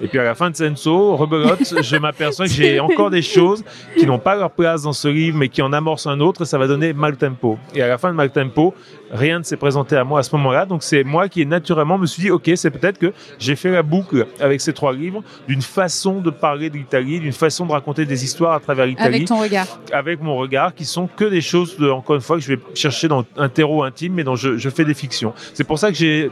Et 0.00 0.08
puis 0.08 0.18
à 0.18 0.24
la 0.24 0.34
fin 0.34 0.50
de 0.50 0.56
Senso, 0.56 1.16
rebelote, 1.16 1.82
je 1.82 1.96
m'aperçois 1.96 2.46
que 2.46 2.52
j'ai 2.52 2.78
encore 2.78 3.10
des 3.10 3.22
choses 3.22 3.64
qui 3.96 4.06
n'ont 4.06 4.18
pas 4.18 4.36
leur 4.36 4.50
place 4.50 4.82
dans 4.82 4.92
ce 4.92 5.08
livre, 5.08 5.36
mais 5.36 5.48
qui 5.48 5.60
en 5.60 5.72
amorcent 5.72 6.06
un 6.06 6.20
autre, 6.20 6.42
et 6.42 6.44
ça 6.44 6.58
va 6.58 6.66
donner 6.66 6.92
Maltempo. 6.92 7.58
Et 7.74 7.82
à 7.82 7.88
la 7.88 7.98
fin 7.98 8.10
de 8.10 8.14
Maltempo, 8.14 8.74
rien 9.10 9.40
ne 9.40 9.44
s'est 9.44 9.56
présenté 9.56 9.96
à 9.96 10.04
moi 10.04 10.20
à 10.20 10.22
ce 10.22 10.34
moment-là. 10.36 10.66
Donc 10.66 10.82
c'est 10.82 11.02
moi 11.02 11.28
qui 11.28 11.44
naturellement 11.46 11.98
me 11.98 12.06
suis 12.06 12.22
dit, 12.22 12.30
ok, 12.30 12.50
c'est 12.54 12.70
peut-être 12.70 12.98
que 12.98 13.12
j'ai 13.38 13.56
fait 13.56 13.70
la 13.70 13.82
boucle 13.82 14.26
avec 14.40 14.60
ces 14.60 14.72
trois 14.72 14.92
livres 14.92 15.22
d'une 15.48 15.62
façon 15.62 16.20
de 16.20 16.30
parler 16.30 16.70
de 16.70 16.76
l'Italie, 16.76 17.20
d'une 17.20 17.32
façon 17.32 17.66
de 17.66 17.72
raconter 17.72 18.04
des 18.04 18.24
histoires 18.24 18.54
à 18.54 18.60
travers 18.60 18.86
l'Italie. 18.86 19.16
Avec 19.16 19.28
ton 19.28 19.40
regard. 19.40 19.66
Avec 19.92 20.22
mon 20.22 20.36
regard, 20.36 20.74
qui 20.74 20.84
sont 20.84 21.08
que 21.08 21.24
des 21.24 21.40
choses, 21.40 21.76
encore 21.82 22.16
une 22.16 22.22
fois, 22.22 22.36
que 22.36 22.42
je 22.42 22.54
vais 22.54 22.60
chercher 22.74 23.08
dans 23.08 23.24
un 23.36 23.48
terreau 23.48 23.82
intime, 23.82 24.14
mais 24.14 24.24
dont 24.24 24.36
je, 24.36 24.56
je 24.56 24.70
fais 24.70 24.84
des 24.84 24.94
fictions. 24.94 25.32
C'est 25.54 25.64
pour 25.64 25.78
ça 25.78 25.90
que 25.90 25.96
j'ai 25.96 26.30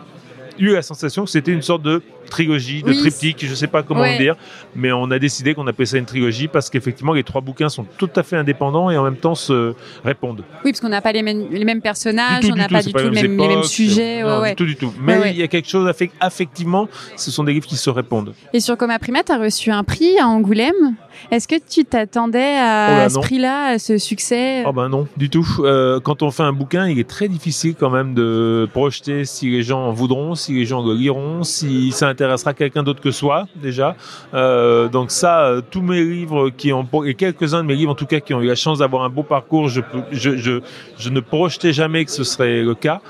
eu 0.58 0.72
la 0.72 0.82
sensation 0.82 1.24
que 1.24 1.30
c'était 1.30 1.52
une 1.52 1.62
sorte 1.62 1.82
de 1.82 2.02
trilogie, 2.28 2.82
de 2.82 2.93
triptyque, 2.93 3.44
je 3.46 3.55
sais 3.55 3.67
pas 3.67 3.82
comment 3.82 4.02
le 4.02 4.19
dire, 4.19 4.37
mais 4.75 4.93
on 4.93 5.11
a 5.11 5.19
décidé 5.19 5.55
qu'on 5.55 5.67
appelait 5.67 5.87
ça 5.87 5.99
une 5.99 6.05
trilogie 6.05 6.49
parce 6.49 6.70
qu'effectivement 6.70 7.12
les 7.12 7.25
trois 7.25 7.40
bouquins 7.40 7.69
sont 7.69 7.87
tout 7.99 8.11
à 8.17 8.23
fait 8.23 8.37
indépendants 8.37 8.90
et 8.90 8.96
en 8.96 9.05
même 9.05 9.17
temps 9.17 9.34
se 9.34 9.75
répondent. 10.05 10.43
Oui, 10.64 10.73
parce 10.73 10.81
qu'on 10.81 10.88
n'a 10.88 11.00
pas 11.00 11.12
les 11.12 11.23
mêmes, 11.23 11.46
les 11.50 11.64
mêmes 11.64 11.81
personnages, 11.81 12.44
on 12.50 12.56
n'a 12.56 12.69
pas 12.69 12.82
du 12.82 12.93
tout, 12.93 12.99
les, 12.99 13.11
mêmes, 13.11 13.38
les 13.38 13.49
mêmes 13.49 13.62
sujets. 13.62 14.23
Non, 14.23 14.43
du 14.43 14.55
tout, 14.55 14.67
du 14.67 14.76
tout. 14.76 14.93
Mais 15.00 15.31
il 15.31 15.37
y 15.37 15.43
a 15.43 15.49
quelque 15.49 15.69
chose, 15.69 15.90
affectivement, 16.20 16.88
ce 17.17 17.31
sont 17.31 17.44
des 17.44 17.52
livres 17.52 17.67
qui 17.67 17.76
se 17.76 17.90
répondent. 17.90 18.34
Et 18.52 18.61
sur 18.61 18.76
Coma 18.76 18.99
Prima, 18.99 19.22
tu 19.22 19.32
as 19.32 19.38
reçu 19.38 19.70
un 19.70 19.84
prix 19.84 20.19
à 20.19 20.26
Angoulême. 20.26 20.96
Est-ce 21.31 21.49
que 21.49 21.56
tu 21.56 21.84
t'attendais 21.84 22.56
à, 22.58 23.06
oh 23.06 23.08
ce 23.08 23.19
prix-là, 23.19 23.69
à 23.69 23.79
ce 23.79 23.99
succès? 23.99 24.64
Oh 24.67 24.72
ben 24.72 24.88
non, 24.88 25.08
du 25.17 25.31
tout. 25.31 25.46
Euh, 25.61 25.99
quand 26.00 26.22
on 26.22 26.31
fait 26.31 26.43
un 26.43 26.52
bouquin, 26.52 26.88
il 26.88 26.99
est 26.99 27.08
très 27.08 27.29
difficile 27.29 27.75
quand 27.79 27.90
même 27.90 28.14
de 28.14 28.69
projeter 28.72 29.25
si 29.25 29.50
les 29.50 29.62
gens 29.62 29.87
en 29.87 29.93
voudront, 29.93 30.34
si 30.34 30.52
les 30.52 30.67
gens 30.67 30.84
le 30.84 30.94
liront, 30.94 31.43
si 31.43 31.90
ça 31.93 32.08
intéressera 32.16 32.54
quelqu'un 32.54 32.82
d'autre 32.82 33.02
que 33.02 33.10
soi 33.10 33.46
déjà. 33.56 33.94
Euh, 34.32 34.88
donc 34.88 35.10
ça, 35.10 35.46
euh, 35.46 35.60
tous 35.70 35.82
mes 35.82 36.02
livres 36.02 36.50
qui 36.50 36.72
ont 36.72 36.88
et 37.04 37.14
quelques-uns 37.14 37.62
de 37.62 37.68
mes 37.68 37.74
livres 37.74 37.92
en 37.92 37.94
tout 37.94 38.06
cas 38.06 38.20
qui 38.20 38.32
ont 38.32 38.40
eu 38.40 38.46
la 38.46 38.54
chance 38.54 38.78
d'avoir 38.78 39.04
un 39.04 39.10
beau 39.10 39.22
parcours, 39.22 39.68
je, 39.68 39.82
je, 40.12 40.36
je, 40.36 40.60
je 40.98 41.10
ne 41.10 41.20
projetais 41.20 41.72
jamais 41.72 42.04
que 42.04 42.10
ce 42.10 42.24
serait 42.24 42.62
le 42.62 42.74
cas. 42.74 43.00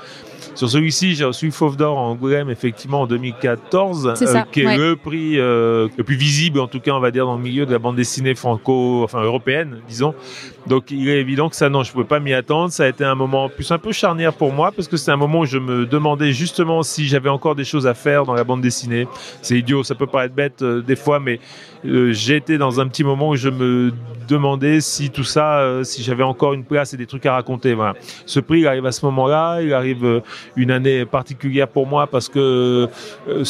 Sur 0.57 0.71
celui-ci, 0.71 1.13
j'ai 1.13 1.23
reçu 1.23 1.51
Fauve 1.51 1.77
d'Or 1.77 1.99
en 1.99 2.09
Angoulême, 2.09 2.49
effectivement, 2.49 3.01
en 3.01 3.05
2014, 3.05 4.07
euh, 4.19 4.41
qui 4.51 4.61
est 4.61 4.75
le 4.75 4.95
prix 4.95 5.39
euh, 5.39 5.87
le 5.95 6.03
plus 6.03 6.15
visible, 6.15 6.59
en 6.59 6.67
tout 6.67 6.79
cas, 6.79 6.93
on 6.93 6.99
va 6.99 7.11
dire, 7.11 7.27
dans 7.27 7.37
le 7.37 7.43
milieu 7.43 7.67
de 7.67 7.71
la 7.71 7.77
bande 7.77 7.95
dessinée 7.95 8.33
franco, 8.33 9.03
enfin 9.03 9.21
européenne, 9.21 9.81
disons. 9.87 10.15
Donc, 10.67 10.91
il 10.91 11.07
est 11.09 11.19
évident 11.19 11.49
que 11.49 11.55
ça, 11.55 11.69
non, 11.69 11.83
je 11.83 11.91
pouvais 11.91 12.05
pas 12.05 12.19
m'y 12.19 12.33
attendre. 12.33 12.71
Ça 12.71 12.83
a 12.83 12.87
été 12.87 13.03
un 13.03 13.15
moment 13.15 13.49
plus 13.49 13.71
un 13.71 13.77
peu 13.77 13.91
charnière 13.91 14.33
pour 14.33 14.51
moi, 14.51 14.71
parce 14.71 14.87
que 14.87 14.97
c'est 14.97 15.11
un 15.11 15.17
moment 15.17 15.39
où 15.39 15.45
je 15.45 15.57
me 15.57 15.85
demandais 15.85 16.31
justement 16.33 16.83
si 16.83 17.07
j'avais 17.07 17.29
encore 17.29 17.55
des 17.55 17.63
choses 17.63 17.87
à 17.87 17.93
faire 17.93 18.25
dans 18.25 18.33
la 18.33 18.43
bande 18.43 18.61
dessinée. 18.61 19.07
C'est 19.41 19.57
idiot, 19.57 19.83
ça 19.83 19.95
peut 19.95 20.07
paraître 20.07 20.35
bête 20.35 20.61
euh, 20.61 20.81
des 20.81 20.95
fois, 20.95 21.19
mais 21.19 21.39
j'ai 21.83 22.35
été 22.35 22.57
dans 22.57 22.79
un 22.79 22.87
petit 22.87 23.03
moment 23.03 23.29
où 23.29 23.35
je 23.35 23.49
me 23.49 23.93
demandais 24.27 24.81
si 24.81 25.09
tout 25.09 25.23
ça, 25.23 25.83
si 25.83 26.03
j'avais 26.03 26.23
encore 26.23 26.53
une 26.53 26.65
place 26.65 26.93
et 26.93 26.97
des 26.97 27.05
trucs 27.05 27.25
à 27.25 27.33
raconter. 27.33 27.73
Voilà. 27.75 27.93
Ce 28.25 28.39
prix, 28.39 28.61
il 28.61 28.67
arrive 28.67 28.85
à 28.85 28.91
ce 28.91 29.05
moment-là, 29.05 29.61
il 29.61 29.73
arrive 29.73 30.21
une 30.55 30.71
année 30.71 31.05
particulière 31.05 31.67
pour 31.67 31.87
moi 31.87 32.07
parce 32.07 32.29
que 32.29 32.89
euh, 33.27 33.43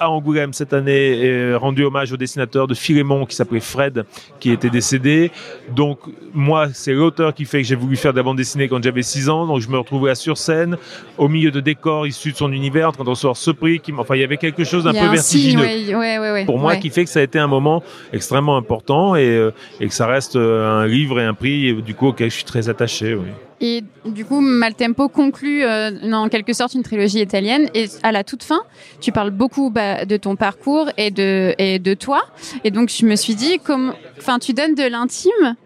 à 0.00 0.10
Angoulême 0.10 0.54
cette 0.54 0.72
année 0.72 1.18
et 1.18 1.54
rendu 1.54 1.84
hommage 1.84 2.10
au 2.12 2.16
dessinateur 2.16 2.66
de 2.66 2.74
Philémon 2.74 3.26
qui 3.26 3.36
s'appelait 3.36 3.60
Fred, 3.60 4.04
qui 4.40 4.50
était 4.50 4.70
décédé. 4.70 5.30
Donc 5.76 5.98
moi, 6.32 6.68
c'est 6.72 6.94
l'auteur 6.94 7.34
qui 7.34 7.44
fait 7.44 7.58
que 7.58 7.68
j'ai 7.68 7.76
voulu 7.76 7.96
faire 7.96 8.12
de 8.12 8.16
la 8.16 8.22
bande 8.22 8.38
dessinée 8.38 8.66
quand 8.66 8.82
j'avais 8.82 9.02
6 9.02 9.28
ans. 9.28 9.46
Donc 9.46 9.60
je 9.60 9.68
me 9.68 9.78
retrouvais 9.78 10.10
à 10.10 10.14
sur 10.14 10.38
scène, 10.38 10.76
au 11.18 11.28
milieu 11.28 11.50
de 11.50 11.60
décors 11.60 12.06
issus 12.06 12.32
de 12.32 12.36
son 12.36 12.50
univers, 12.52 12.92
train 12.92 13.04
de 13.04 13.10
recevoir 13.10 13.36
ce 13.36 13.50
prix. 13.50 13.78
Qui, 13.78 13.92
enfin, 13.92 14.16
il 14.16 14.20
y 14.22 14.24
avait 14.24 14.38
quelque 14.38 14.64
chose 14.64 14.84
d'un 14.84 14.92
peu 14.92 15.06
vertigineux 15.06 16.44
pour 16.46 16.58
moi 16.58 16.76
qui 16.76 16.88
fait 16.88 17.04
que 17.04 17.10
ça 17.10 17.20
a 17.20 17.22
été 17.22 17.38
un 17.38 17.46
moment 17.46 17.82
extrêmement 18.12 18.56
important 18.56 19.16
et, 19.16 19.26
euh, 19.26 19.52
et 19.80 19.86
que 19.86 19.94
ça 19.94 20.06
reste 20.06 20.36
euh, 20.36 20.82
un 20.82 20.86
livre 20.86 21.20
et 21.20 21.24
un 21.24 21.34
prix 21.34 21.74
du 21.82 21.94
coup 21.94 22.08
auquel 22.08 22.30
je 22.30 22.36
suis 22.36 22.44
très 22.44 22.68
attaché. 22.68 23.14
Oui. 23.14 23.28
Et 23.60 23.84
du 24.06 24.24
coup, 24.24 24.40
Maltempo 24.40 25.08
conclut 25.08 25.64
euh, 25.64 25.90
en 26.12 26.28
quelque 26.28 26.54
sorte 26.54 26.74
une 26.74 26.82
trilogie 26.82 27.20
italienne. 27.20 27.68
Et 27.74 27.86
à 28.02 28.10
la 28.10 28.24
toute 28.24 28.42
fin, 28.42 28.62
tu 29.00 29.12
parles 29.12 29.30
beaucoup 29.30 29.70
bah, 29.70 30.06
de 30.06 30.16
ton 30.16 30.34
parcours 30.34 30.88
et 30.96 31.10
de, 31.10 31.54
et 31.58 31.78
de 31.78 31.92
toi. 31.94 32.22
Et 32.64 32.70
donc, 32.70 32.90
je 32.90 33.04
me 33.04 33.16
suis 33.16 33.34
dit, 33.34 33.58
comme, 33.58 33.92
enfin, 34.18 34.38
tu 34.38 34.54
donnes 34.54 34.74
de 34.74 34.84
l'intime. 34.84 35.56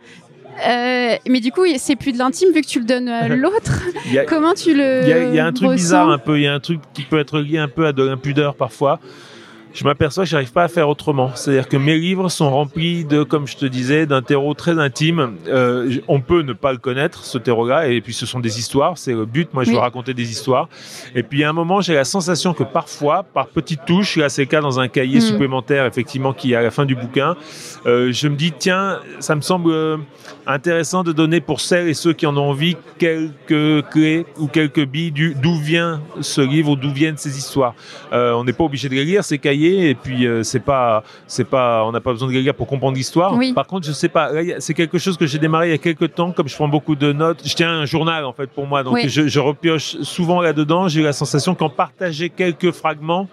Euh, 0.66 1.16
mais 1.28 1.40
du 1.40 1.52
coup, 1.52 1.62
c'est 1.78 1.96
plus 1.96 2.12
de 2.12 2.18
l'intime 2.18 2.52
vu 2.52 2.62
que 2.62 2.66
tu 2.66 2.80
le 2.80 2.84
donnes 2.84 3.08
à 3.08 3.28
l'autre. 3.36 3.82
Comment 4.28 4.54
tu 4.54 4.74
le 4.74 5.02
Il 5.28 5.34
y, 5.34 5.38
a 5.38 5.46
un 5.46 5.52
truc 5.52 5.70
bizarre 5.70 6.10
un 6.10 6.18
peu. 6.18 6.38
Il 6.38 6.42
y 6.42 6.48
a 6.48 6.54
un 6.54 6.60
truc 6.60 6.80
qui 6.94 7.02
peut 7.02 7.18
être 7.18 7.38
lié 7.38 7.58
un 7.58 7.68
peu 7.68 7.86
à 7.86 7.92
de 7.92 8.02
l'impudeur 8.02 8.56
parfois 8.56 9.00
je 9.74 9.84
m'aperçois 9.84 10.22
que 10.22 10.30
j'arrive 10.30 10.52
pas 10.52 10.62
à 10.62 10.68
faire 10.68 10.88
autrement. 10.88 11.32
C'est-à-dire 11.34 11.68
que 11.68 11.76
mes 11.76 11.98
livres 11.98 12.28
sont 12.28 12.48
remplis 12.48 13.04
de, 13.04 13.24
comme 13.24 13.46
je 13.48 13.56
te 13.56 13.66
disais, 13.66 14.06
d'un 14.06 14.22
terreau 14.22 14.54
très 14.54 14.78
intime. 14.78 15.34
Euh, 15.48 15.96
on 16.06 16.20
peut 16.20 16.42
ne 16.42 16.52
pas 16.52 16.72
le 16.72 16.78
connaître, 16.78 17.24
ce 17.24 17.38
terreau-là, 17.38 17.88
et 17.88 18.00
puis 18.00 18.14
ce 18.14 18.24
sont 18.24 18.38
des 18.38 18.60
histoires, 18.60 18.96
c'est 18.96 19.12
le 19.12 19.26
but. 19.26 19.52
Moi, 19.52 19.64
je 19.64 19.72
veux 19.72 19.78
raconter 19.78 20.14
des 20.14 20.30
histoires. 20.30 20.68
Et 21.16 21.24
puis, 21.24 21.42
à 21.42 21.50
un 21.50 21.52
moment, 21.52 21.80
j'ai 21.80 21.94
la 21.94 22.04
sensation 22.04 22.54
que 22.54 22.62
parfois, 22.62 23.24
par 23.24 23.48
petites 23.48 23.84
touches, 23.84 24.16
là, 24.16 24.28
c'est 24.28 24.42
le 24.42 24.46
cas 24.46 24.60
dans 24.60 24.78
un 24.78 24.86
cahier 24.86 25.18
mm. 25.18 25.22
supplémentaire, 25.22 25.86
effectivement, 25.86 26.32
qui 26.32 26.52
est 26.52 26.56
à 26.56 26.62
la 26.62 26.70
fin 26.70 26.86
du 26.86 26.94
bouquin, 26.94 27.36
euh, 27.86 28.12
je 28.12 28.28
me 28.28 28.36
dis, 28.36 28.52
tiens, 28.56 29.00
ça 29.18 29.34
me 29.34 29.40
semble 29.40 29.72
euh, 29.72 29.96
intéressant 30.46 31.02
de 31.02 31.12
donner 31.12 31.40
pour 31.40 31.60
celles 31.60 31.88
et 31.88 31.94
ceux 31.94 32.12
qui 32.12 32.26
en 32.26 32.36
ont 32.36 32.50
envie 32.50 32.76
quelques 32.98 33.88
clés 33.90 34.26
ou 34.38 34.46
quelques 34.46 34.84
billes 34.86 35.12
d'où 35.12 35.58
vient 35.58 36.00
ce 36.20 36.40
livre, 36.40 36.76
d'où 36.76 36.90
viennent 36.90 37.16
ces 37.16 37.36
histoires. 37.36 37.74
Euh, 38.12 38.32
on 38.32 38.44
n'est 38.44 38.52
pas 38.52 38.64
obligé 38.64 38.88
de 38.88 38.94
les 38.94 39.04
lire, 39.04 39.24
ces 39.24 39.38
cahiers 39.38 39.63
et 39.66 39.94
puis 39.94 40.26
euh, 40.26 40.42
c'est 40.42 40.60
pas 40.60 41.02
c'est 41.26 41.44
pas 41.44 41.84
on 41.84 41.92
n'a 41.92 42.00
pas 42.00 42.12
besoin 42.12 42.28
de 42.28 42.32
lire 42.32 42.54
pour 42.54 42.66
comprendre 42.66 42.96
l'histoire. 42.96 43.38
Par 43.54 43.66
contre, 43.66 43.86
je 43.86 43.92
sais 43.92 44.08
pas, 44.08 44.30
c'est 44.58 44.74
quelque 44.74 44.98
chose 44.98 45.16
que 45.16 45.26
j'ai 45.26 45.38
démarré 45.38 45.68
il 45.68 45.70
y 45.70 45.74
a 45.74 45.78
quelques 45.78 46.14
temps 46.14 46.32
comme 46.32 46.48
je 46.48 46.54
prends 46.54 46.68
beaucoup 46.68 46.96
de 46.96 47.12
notes. 47.12 47.40
Je 47.44 47.54
tiens 47.54 47.70
un 47.70 47.86
journal 47.86 48.24
en 48.24 48.32
fait 48.32 48.48
pour 48.48 48.66
moi 48.66 48.82
donc 48.82 48.98
je, 49.06 49.28
je 49.28 49.40
repioche 49.40 49.96
souvent 50.02 50.40
là-dedans, 50.40 50.88
j'ai 50.88 51.00
eu 51.00 51.04
la 51.04 51.12
sensation 51.12 51.54
qu'en 51.54 51.70
partager 51.70 52.30
quelques 52.30 52.72
fragments 52.72 53.28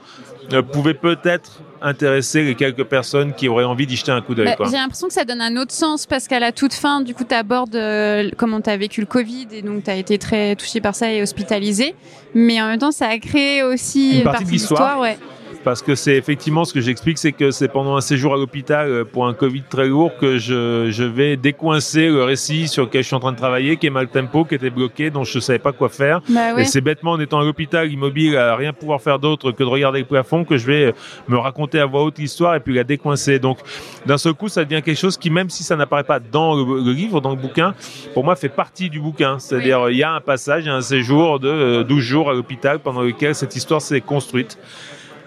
euh, 0.53 0.61
pouvait 0.61 0.93
peut-être 0.93 1.61
intéresser 1.81 2.43
les 2.43 2.55
quelques 2.55 2.83
personnes 2.83 3.33
qui 3.33 3.47
auraient 3.47 3.63
envie 3.63 3.87
d'y 3.87 3.95
jeter 3.95 4.11
un 4.11 4.21
coup 4.21 4.35
d'œil. 4.35 4.55
Bah, 4.57 4.65
j'ai 4.69 4.77
l'impression 4.77 5.07
que 5.07 5.13
ça 5.13 5.23
donne 5.23 5.41
un 5.41 5.55
autre 5.57 5.71
sens 5.71 6.05
parce 6.05 6.27
qu'à 6.27 6.39
la 6.39 6.51
toute 6.51 6.73
fin, 6.73 7.01
du 7.01 7.13
coup, 7.13 7.23
tu 7.23 7.33
abordes 7.33 7.75
euh, 7.75 8.29
comment 8.37 8.61
tu 8.61 8.69
as 8.69 8.77
vécu 8.77 9.01
le 9.01 9.07
Covid 9.07 9.47
et 9.51 9.61
donc 9.61 9.83
tu 9.83 9.89
as 9.89 9.95
été 9.95 10.17
très 10.17 10.55
touché 10.55 10.81
par 10.81 10.95
ça 10.95 11.11
et 11.11 11.21
hospitalisé. 11.21 11.95
Mais 12.33 12.61
en 12.61 12.67
même 12.67 12.79
temps, 12.79 12.91
ça 12.91 13.07
a 13.07 13.17
créé 13.17 13.63
aussi 13.63 14.19
une 14.19 14.23
partie, 14.23 14.45
de 14.45 14.49
l'histoire. 14.49 14.99
Ouais. 14.99 15.17
Parce 15.63 15.81
que 15.81 15.95
c'est 15.95 16.15
effectivement 16.15 16.65
ce 16.65 16.73
que 16.73 16.81
j'explique, 16.81 17.17
c'est 17.17 17.31
que 17.31 17.51
c'est 17.51 17.67
pendant 17.67 17.95
un 17.95 18.01
séjour 18.01 18.33
à 18.33 18.37
l'hôpital 18.37 18.89
euh, 18.89 19.05
pour 19.05 19.27
un 19.27 19.33
Covid 19.33 19.63
très 19.69 19.87
lourd 19.87 20.11
que 20.19 20.37
je, 20.37 20.89
je 20.91 21.03
vais 21.03 21.37
décoincer 21.37 22.07
le 22.07 22.23
récit 22.23 22.67
sur 22.67 22.83
lequel 22.83 23.03
je 23.03 23.07
suis 23.07 23.15
en 23.15 23.19
train 23.19 23.31
de 23.31 23.37
travailler, 23.37 23.77
qui 23.77 23.87
est 23.87 23.91
mal 23.91 24.07
tempo, 24.07 24.45
qui 24.45 24.55
était 24.55 24.69
bloqué, 24.69 25.09
dont 25.09 25.23
je 25.23 25.37
ne 25.37 25.41
savais 25.41 25.59
pas 25.59 25.71
quoi 25.71 25.89
faire. 25.89 26.21
Bah 26.29 26.53
ouais. 26.55 26.63
Et 26.63 26.65
c'est 26.65 26.81
bêtement 26.81 27.11
en 27.11 27.19
étant 27.19 27.39
à 27.39 27.43
l'hôpital 27.43 27.91
immobile, 27.91 28.37
à 28.37 28.55
rien 28.55 28.73
pouvoir 28.73 29.01
faire 29.01 29.19
d'autre 29.19 29.51
que 29.51 29.63
de 29.63 29.69
regarder 29.69 29.99
le 29.99 30.05
plafond, 30.05 30.43
que 30.43 30.57
je 30.57 30.65
vais 30.65 30.93
me 31.27 31.37
raconter 31.37 31.79
à 31.79 31.85
voix 31.85 32.03
haute 32.03 32.17
l'histoire 32.17 32.55
et 32.55 32.59
puis 32.59 32.73
la 32.73 32.83
décoincer. 32.83 33.39
Donc, 33.39 33.59
d'un 34.05 34.17
seul 34.17 34.33
coup, 34.33 34.49
ça 34.49 34.63
devient 34.63 34.81
quelque 34.81 34.99
chose 34.99 35.17
qui, 35.17 35.29
même 35.29 35.49
si 35.49 35.63
ça 35.63 35.75
n'apparaît 35.75 36.03
pas 36.03 36.19
dans 36.19 36.55
le, 36.55 36.83
le 36.83 36.91
livre, 36.91 37.21
dans 37.21 37.31
le 37.31 37.35
bouquin, 37.35 37.73
pour 38.13 38.23
moi, 38.23 38.35
fait 38.35 38.49
partie 38.49 38.89
du 38.89 38.99
bouquin. 38.99 39.39
C'est-à-dire, 39.39 39.89
il 39.89 39.97
y 39.97 40.03
a 40.03 40.11
un 40.11 40.21
passage, 40.21 40.63
il 40.63 40.67
y 40.67 40.69
a 40.69 40.75
un 40.75 40.81
séjour 40.81 41.39
de 41.39 41.47
euh, 41.47 41.83
12 41.83 42.03
jours 42.03 42.29
à 42.29 42.33
l'hôpital 42.33 42.79
pendant 42.79 43.01
lequel 43.01 43.35
cette 43.35 43.55
histoire 43.55 43.81
s'est 43.81 44.01
construite. 44.01 44.57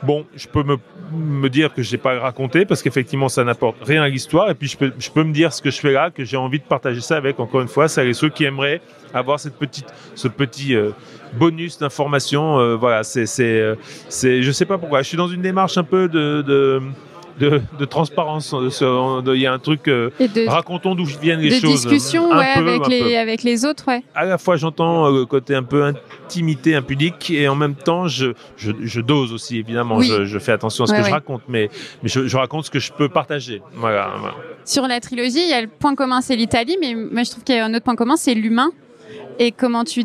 Bon, 0.05 0.27
je 0.37 0.47
peux 0.49 0.63
me, 0.63 0.77
me 1.13 1.49
dire 1.49 1.73
que 1.73 1.83
je 1.83 1.93
n'ai 1.93 1.99
pas 1.99 2.19
raconté 2.19 2.67
parce 2.67 2.83
qu'effectivement 2.83 3.29
ça 3.29 3.43
n'apporte 3.43 3.77
rien 3.83 4.03
à 4.03 4.09
l'histoire 4.09 4.51
et 4.51 4.55
puis 4.55 4.69
je 4.69 4.77
peux, 4.77 4.93
je 4.99 5.11
peux 5.11 5.25
me 5.25 5.33
dire 5.33 5.53
ce 5.53 5.63
que 5.63 5.71
je 5.71 5.81
fais 5.81 5.93
là, 5.93 6.11
que 6.11 6.25
j'ai 6.25 6.37
envie 6.37 6.59
de 6.59 6.65
partager 6.65 7.01
ça 7.01 7.17
avec 7.17 7.41
encore 7.41 7.63
une 7.63 7.69
fois 7.69 7.89
celles 7.89 8.09
et 8.09 8.13
ceux 8.13 8.29
qui 8.29 8.45
aimeraient 8.45 8.83
avoir 9.15 9.41
cette 9.41 9.57
petite, 9.57 9.87
ce 10.15 10.29
petit 10.29 10.75
euh, 10.75 10.91
bonus 11.35 11.79
d'information. 11.79 12.59
Euh, 12.59 12.77
voilà, 12.77 13.03
c'est, 13.03 13.27
c'est, 13.27 13.61
euh, 13.61 13.77
c'est, 14.09 14.43
je 14.43 14.51
sais 14.51 14.67
pas 14.67 14.77
pourquoi. 14.77 15.03
Je 15.03 15.09
suis 15.09 15.17
dans 15.17 15.29
une 15.29 15.43
démarche 15.43 15.79
un 15.79 15.85
peu 15.85 16.09
de, 16.09 16.43
de 16.43 16.83
de, 17.39 17.61
de 17.79 17.85
transparence. 17.85 18.55
Il 18.55 19.41
y 19.41 19.47
a 19.47 19.53
un 19.53 19.59
truc, 19.59 19.89
euh, 19.89 20.11
de, 20.21 20.49
racontons 20.49 20.95
d'où 20.95 21.05
viennent 21.05 21.41
les 21.41 21.51
de 21.51 21.55
choses. 21.67 21.87
discussion 21.87 22.31
ouais, 22.31 22.55
peu, 22.55 22.69
avec, 22.69 22.87
les, 22.89 23.01
peu. 23.01 23.19
avec 23.19 23.43
les 23.43 23.65
autres, 23.65 23.85
ouais. 23.89 24.03
À 24.15 24.25
la 24.25 24.39
fois, 24.39 24.57
j'entends 24.57 25.07
euh, 25.07 25.21
le 25.21 25.27
côté 25.27 25.55
un 25.55 25.63
peu 25.63 25.85
intimité, 25.85 26.75
impudique, 26.75 27.31
et 27.31 27.49
en 27.49 27.55
même 27.55 27.75
temps, 27.75 28.09
je, 28.09 28.33
je, 28.57 28.73
je 28.83 29.01
dose 29.01 29.33
aussi, 29.33 29.59
évidemment. 29.59 29.97
Oui. 29.97 30.07
Je, 30.09 30.25
je 30.25 30.39
fais 30.39 30.53
attention 30.53 30.85
à 30.85 30.87
ce 30.87 30.93
Ouais, 30.93 31.01
que 31.01 31.07
je 31.07 31.11
raconte, 31.11 31.43
mais, 31.49 31.71
mais 32.03 32.09
je, 32.09 32.27
je 32.27 32.37
raconte 32.37 32.67
ce 32.67 32.71
que 32.71 32.79
je 32.79 32.93
peux 32.93 33.09
partager. 33.09 33.63
Voilà. 33.75 34.13
voilà. 34.19 34.35
Sur 34.65 34.87
la 34.87 35.01
trilogie, 35.01 35.43
il 35.43 35.51
y 35.51 35.55
a 35.55 35.61
le 35.61 35.69
point 35.69 35.95
commun, 35.95 36.21
c'est 36.21 36.37
l'Italie, 36.37 36.77
mais 36.81 36.95
moi 36.95 37.23
je 37.23 37.31
trouve 37.31 37.45
qu'il 37.45 37.57
y 37.57 37.59
a 37.59 37.65
un 37.65 37.75
autre 37.75 37.85
point 37.85 37.97
commun, 37.97 38.17
c'est 38.17 38.35
l'humain. 38.35 38.71
Et 39.39 39.53
comment 39.53 39.85
tu 39.85 40.05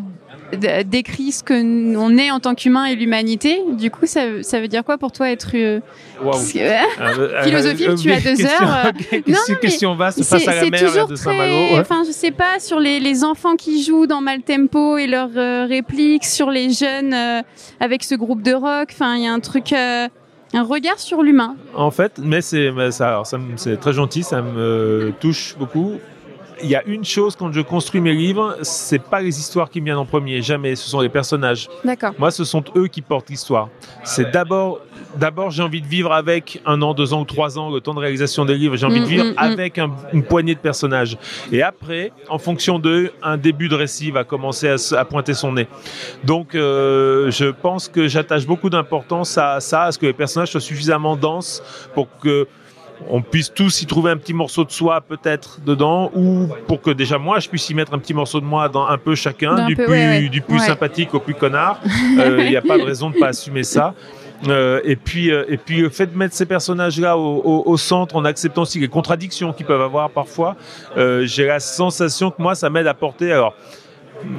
d- 0.56 0.84
décris 0.84 1.32
ce 1.32 1.42
que 1.42 1.96
on 1.96 2.16
est 2.18 2.30
en 2.30 2.40
tant 2.40 2.54
qu'humain 2.54 2.84
et 2.86 2.94
l'humanité. 2.96 3.60
Du 3.72 3.90
coup, 3.90 4.06
ça, 4.06 4.42
ça 4.42 4.60
veut 4.60 4.68
dire 4.68 4.84
quoi 4.84 4.98
pour 4.98 5.12
toi 5.12 5.30
être... 5.30 5.50
euh, 5.54 5.80
parce 6.22 6.52
que- 6.52 6.58
Euh, 6.58 7.42
Philosophie, 7.44 7.86
euh, 7.88 7.94
tu 7.96 8.12
as 8.12 8.20
deux 8.20 8.44
heures, 8.44 8.86
euh, 8.86 8.92
non, 9.26 9.34
non, 9.34 9.38
mais 9.48 9.56
question 9.56 9.94
vaste 9.94 10.22
C'est 10.22 10.38
face 10.38 10.48
à 10.48 10.54
la 10.56 10.60
c'est 10.62 10.70
mer 10.70 10.80
toujours 10.80 11.06
de 11.08 11.14
très, 11.14 11.24
Saint-Malo. 11.24 11.52
ouais. 11.52 11.78
enfin, 11.80 12.02
je 12.06 12.12
sais 12.12 12.30
pas, 12.30 12.58
sur 12.58 12.78
les, 12.80 13.00
les 13.00 13.24
enfants 13.24 13.56
qui 13.56 13.82
jouent 13.82 14.06
dans 14.06 14.20
Maltempo 14.20 14.98
et 14.98 15.06
leurs 15.06 15.30
euh, 15.36 15.66
répliques, 15.66 16.24
sur 16.24 16.50
les 16.50 16.70
jeunes 16.70 17.14
avec 17.80 18.04
ce 18.04 18.14
groupe 18.14 18.42
de 18.42 18.52
rock. 18.52 18.88
Enfin, 18.92 19.16
il 19.16 19.24
y 19.24 19.26
a 19.26 19.32
un 19.32 19.40
truc, 19.40 19.72
un 19.72 20.62
regard 20.64 20.98
sur 20.98 21.22
l'humain. 21.22 21.56
En 21.74 21.90
fait, 21.90 22.18
mais 22.22 22.40
c'est 22.40 22.70
ça, 22.90 23.22
c'est 23.56 23.78
très 23.80 23.92
gentil, 23.92 24.22
ça 24.22 24.42
me 24.42 25.12
touche 25.20 25.54
beaucoup. 25.58 25.92
Il 26.62 26.68
y 26.68 26.74
a 26.76 26.82
une 26.86 27.04
chose 27.04 27.36
quand 27.36 27.52
je 27.52 27.60
construis 27.60 28.00
mes 28.00 28.12
livres, 28.12 28.56
c'est 28.62 29.02
pas 29.02 29.20
les 29.20 29.38
histoires 29.38 29.70
qui 29.70 29.80
me 29.80 29.86
viennent 29.86 29.96
en 29.96 30.04
premier, 30.04 30.42
jamais. 30.42 30.76
Ce 30.76 30.88
sont 30.88 31.00
les 31.00 31.08
personnages. 31.08 31.68
D'accord. 31.84 32.12
Moi, 32.18 32.30
ce 32.30 32.44
sont 32.44 32.62
eux 32.76 32.86
qui 32.88 33.00
portent 33.02 33.30
l'histoire. 33.30 33.68
C'est 34.04 34.30
d'abord, 34.30 34.80
d'abord, 35.16 35.50
j'ai 35.50 35.62
envie 35.62 35.80
de 35.80 35.86
vivre 35.86 36.12
avec 36.12 36.60
un 36.66 36.82
an, 36.82 36.92
deux 36.94 37.12
ans 37.14 37.20
ou 37.22 37.24
trois 37.24 37.58
ans, 37.58 37.70
le 37.70 37.80
temps 37.80 37.94
de 37.94 38.00
réalisation 38.00 38.44
des 38.44 38.56
livres. 38.56 38.76
J'ai 38.76 38.86
envie 38.86 39.00
Mm, 39.00 39.04
de 39.04 39.08
vivre 39.08 39.24
mm, 39.24 39.30
mm. 39.30 39.34
avec 39.38 39.78
un- 39.78 39.90
une 40.12 40.22
poignée 40.22 40.54
de 40.54 40.60
personnages. 40.60 41.16
Et 41.52 41.62
après, 41.62 42.12
en 42.28 42.38
fonction 42.38 42.78
d'eux, 42.78 43.10
un 43.22 43.36
début 43.36 43.68
de 43.68 43.74
récit 43.74 44.10
va 44.10 44.24
commencer 44.24 44.74
à 44.96 45.04
pointer 45.04 45.34
son 45.34 45.52
nez. 45.52 45.68
Donc, 46.24 46.54
euh, 46.54 47.30
je 47.30 47.46
pense 47.46 47.88
que 47.88 48.08
j'attache 48.08 48.46
beaucoup 48.46 48.70
d'importance 48.70 49.38
à 49.38 49.60
ça, 49.60 49.84
à 49.84 49.92
ce 49.92 49.98
que 49.98 50.06
les 50.06 50.12
personnages 50.12 50.50
soient 50.50 50.60
suffisamment 50.60 51.16
denses 51.16 51.62
pour 51.94 52.08
que 52.18 52.46
on 53.08 53.22
puisse 53.22 53.52
tous 53.52 53.82
y 53.82 53.86
trouver 53.86 54.10
un 54.10 54.16
petit 54.16 54.34
morceau 54.34 54.64
de 54.64 54.70
soi 54.70 55.00
peut-être 55.00 55.58
dedans 55.64 56.10
ou 56.14 56.48
pour 56.66 56.80
que 56.82 56.90
déjà 56.90 57.18
moi 57.18 57.38
je 57.40 57.48
puisse 57.48 57.68
y 57.70 57.74
mettre 57.74 57.94
un 57.94 57.98
petit 57.98 58.14
morceau 58.14 58.40
de 58.40 58.44
moi 58.44 58.68
dans 58.68 58.86
un 58.86 58.98
peu 58.98 59.14
chacun 59.14 59.64
du 59.66 59.74
peu, 59.76 59.84
plus 59.84 59.92
ouais, 59.92 60.08
ouais. 60.22 60.28
du 60.28 60.40
plus 60.42 60.58
Ouais. 60.58 60.66
sympathique 60.66 61.14
au 61.14 61.20
plus 61.20 61.34
connard 61.34 61.80
Euh, 62.18 62.38
il 62.40 62.50
n'y 62.50 62.56
a 62.56 62.62
pas 62.62 62.76
de 62.78 62.82
raison 62.82 63.10
de 63.10 63.16
pas 63.18 63.28
assumer 63.28 63.62
ça 63.62 63.94
Euh, 64.48 64.80
et 64.84 64.96
puis 64.96 65.30
euh, 65.30 65.44
et 65.48 65.58
puis 65.58 65.82
le 65.82 65.90
fait 65.90 66.06
de 66.06 66.16
mettre 66.16 66.34
ces 66.34 66.46
personnages 66.46 66.98
là 66.98 67.16
au, 67.18 67.42
au- 67.44 67.62
au 67.66 67.76
centre 67.76 68.16
en 68.16 68.24
acceptant 68.24 68.62
aussi 68.62 68.78
les 68.80 68.88
contradictions 68.88 69.52
qu'ils 69.52 69.66
peuvent 69.66 69.82
avoir 69.82 70.08
parfois 70.08 70.56
euh, 70.96 71.26
j'ai 71.26 71.44
la 71.46 71.60
sensation 71.60 72.30
que 72.30 72.40
moi 72.40 72.54
ça 72.54 72.70
m'aide 72.70 72.86
à 72.86 72.94
porter 72.94 73.30
alors 73.32 73.54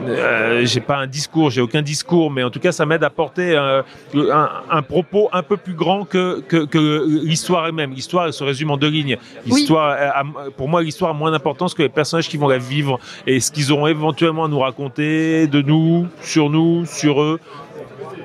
euh, 0.07 0.65
j'ai 0.65 0.79
pas 0.79 0.97
un 0.97 1.07
discours, 1.07 1.50
j'ai 1.50 1.61
aucun 1.61 1.81
discours, 1.81 2.29
mais 2.31 2.43
en 2.43 2.50
tout 2.50 2.59
cas, 2.59 2.71
ça 2.71 2.85
m'aide 2.85 3.03
à 3.03 3.09
porter 3.09 3.55
euh, 3.55 3.81
un, 4.15 4.50
un 4.69 4.81
propos 4.81 5.29
un 5.33 5.43
peu 5.43 5.57
plus 5.57 5.73
grand 5.73 6.05
que, 6.05 6.41
que, 6.41 6.65
que 6.65 7.05
l'histoire 7.23 7.65
elle-même. 7.67 7.91
L'histoire, 7.93 8.25
elle 8.27 8.33
se 8.33 8.43
résume 8.43 8.71
en 8.71 8.77
deux 8.77 8.89
lignes. 8.89 9.17
L'histoire, 9.45 9.91
a- 10.00 10.23
pour 10.57 10.67
moi, 10.69 10.81
l'histoire 10.83 11.11
a 11.11 11.13
moins 11.13 11.31
d'importance 11.31 11.73
que 11.73 11.81
les 11.83 11.89
personnages 11.89 12.29
qui 12.29 12.38
vont 12.38 12.47
la 12.47 12.57
vivre 12.57 13.00
et 13.27 13.39
ce 13.39 13.51
qu'ils 13.51 13.71
auront 13.71 13.88
éventuellement 13.88 14.45
à 14.45 14.47
nous 14.47 14.59
raconter 14.59 15.47
de 15.47 15.61
nous, 15.61 16.07
sur 16.21 16.50
nous, 16.50 16.85
sur 16.85 17.21
eux, 17.21 17.39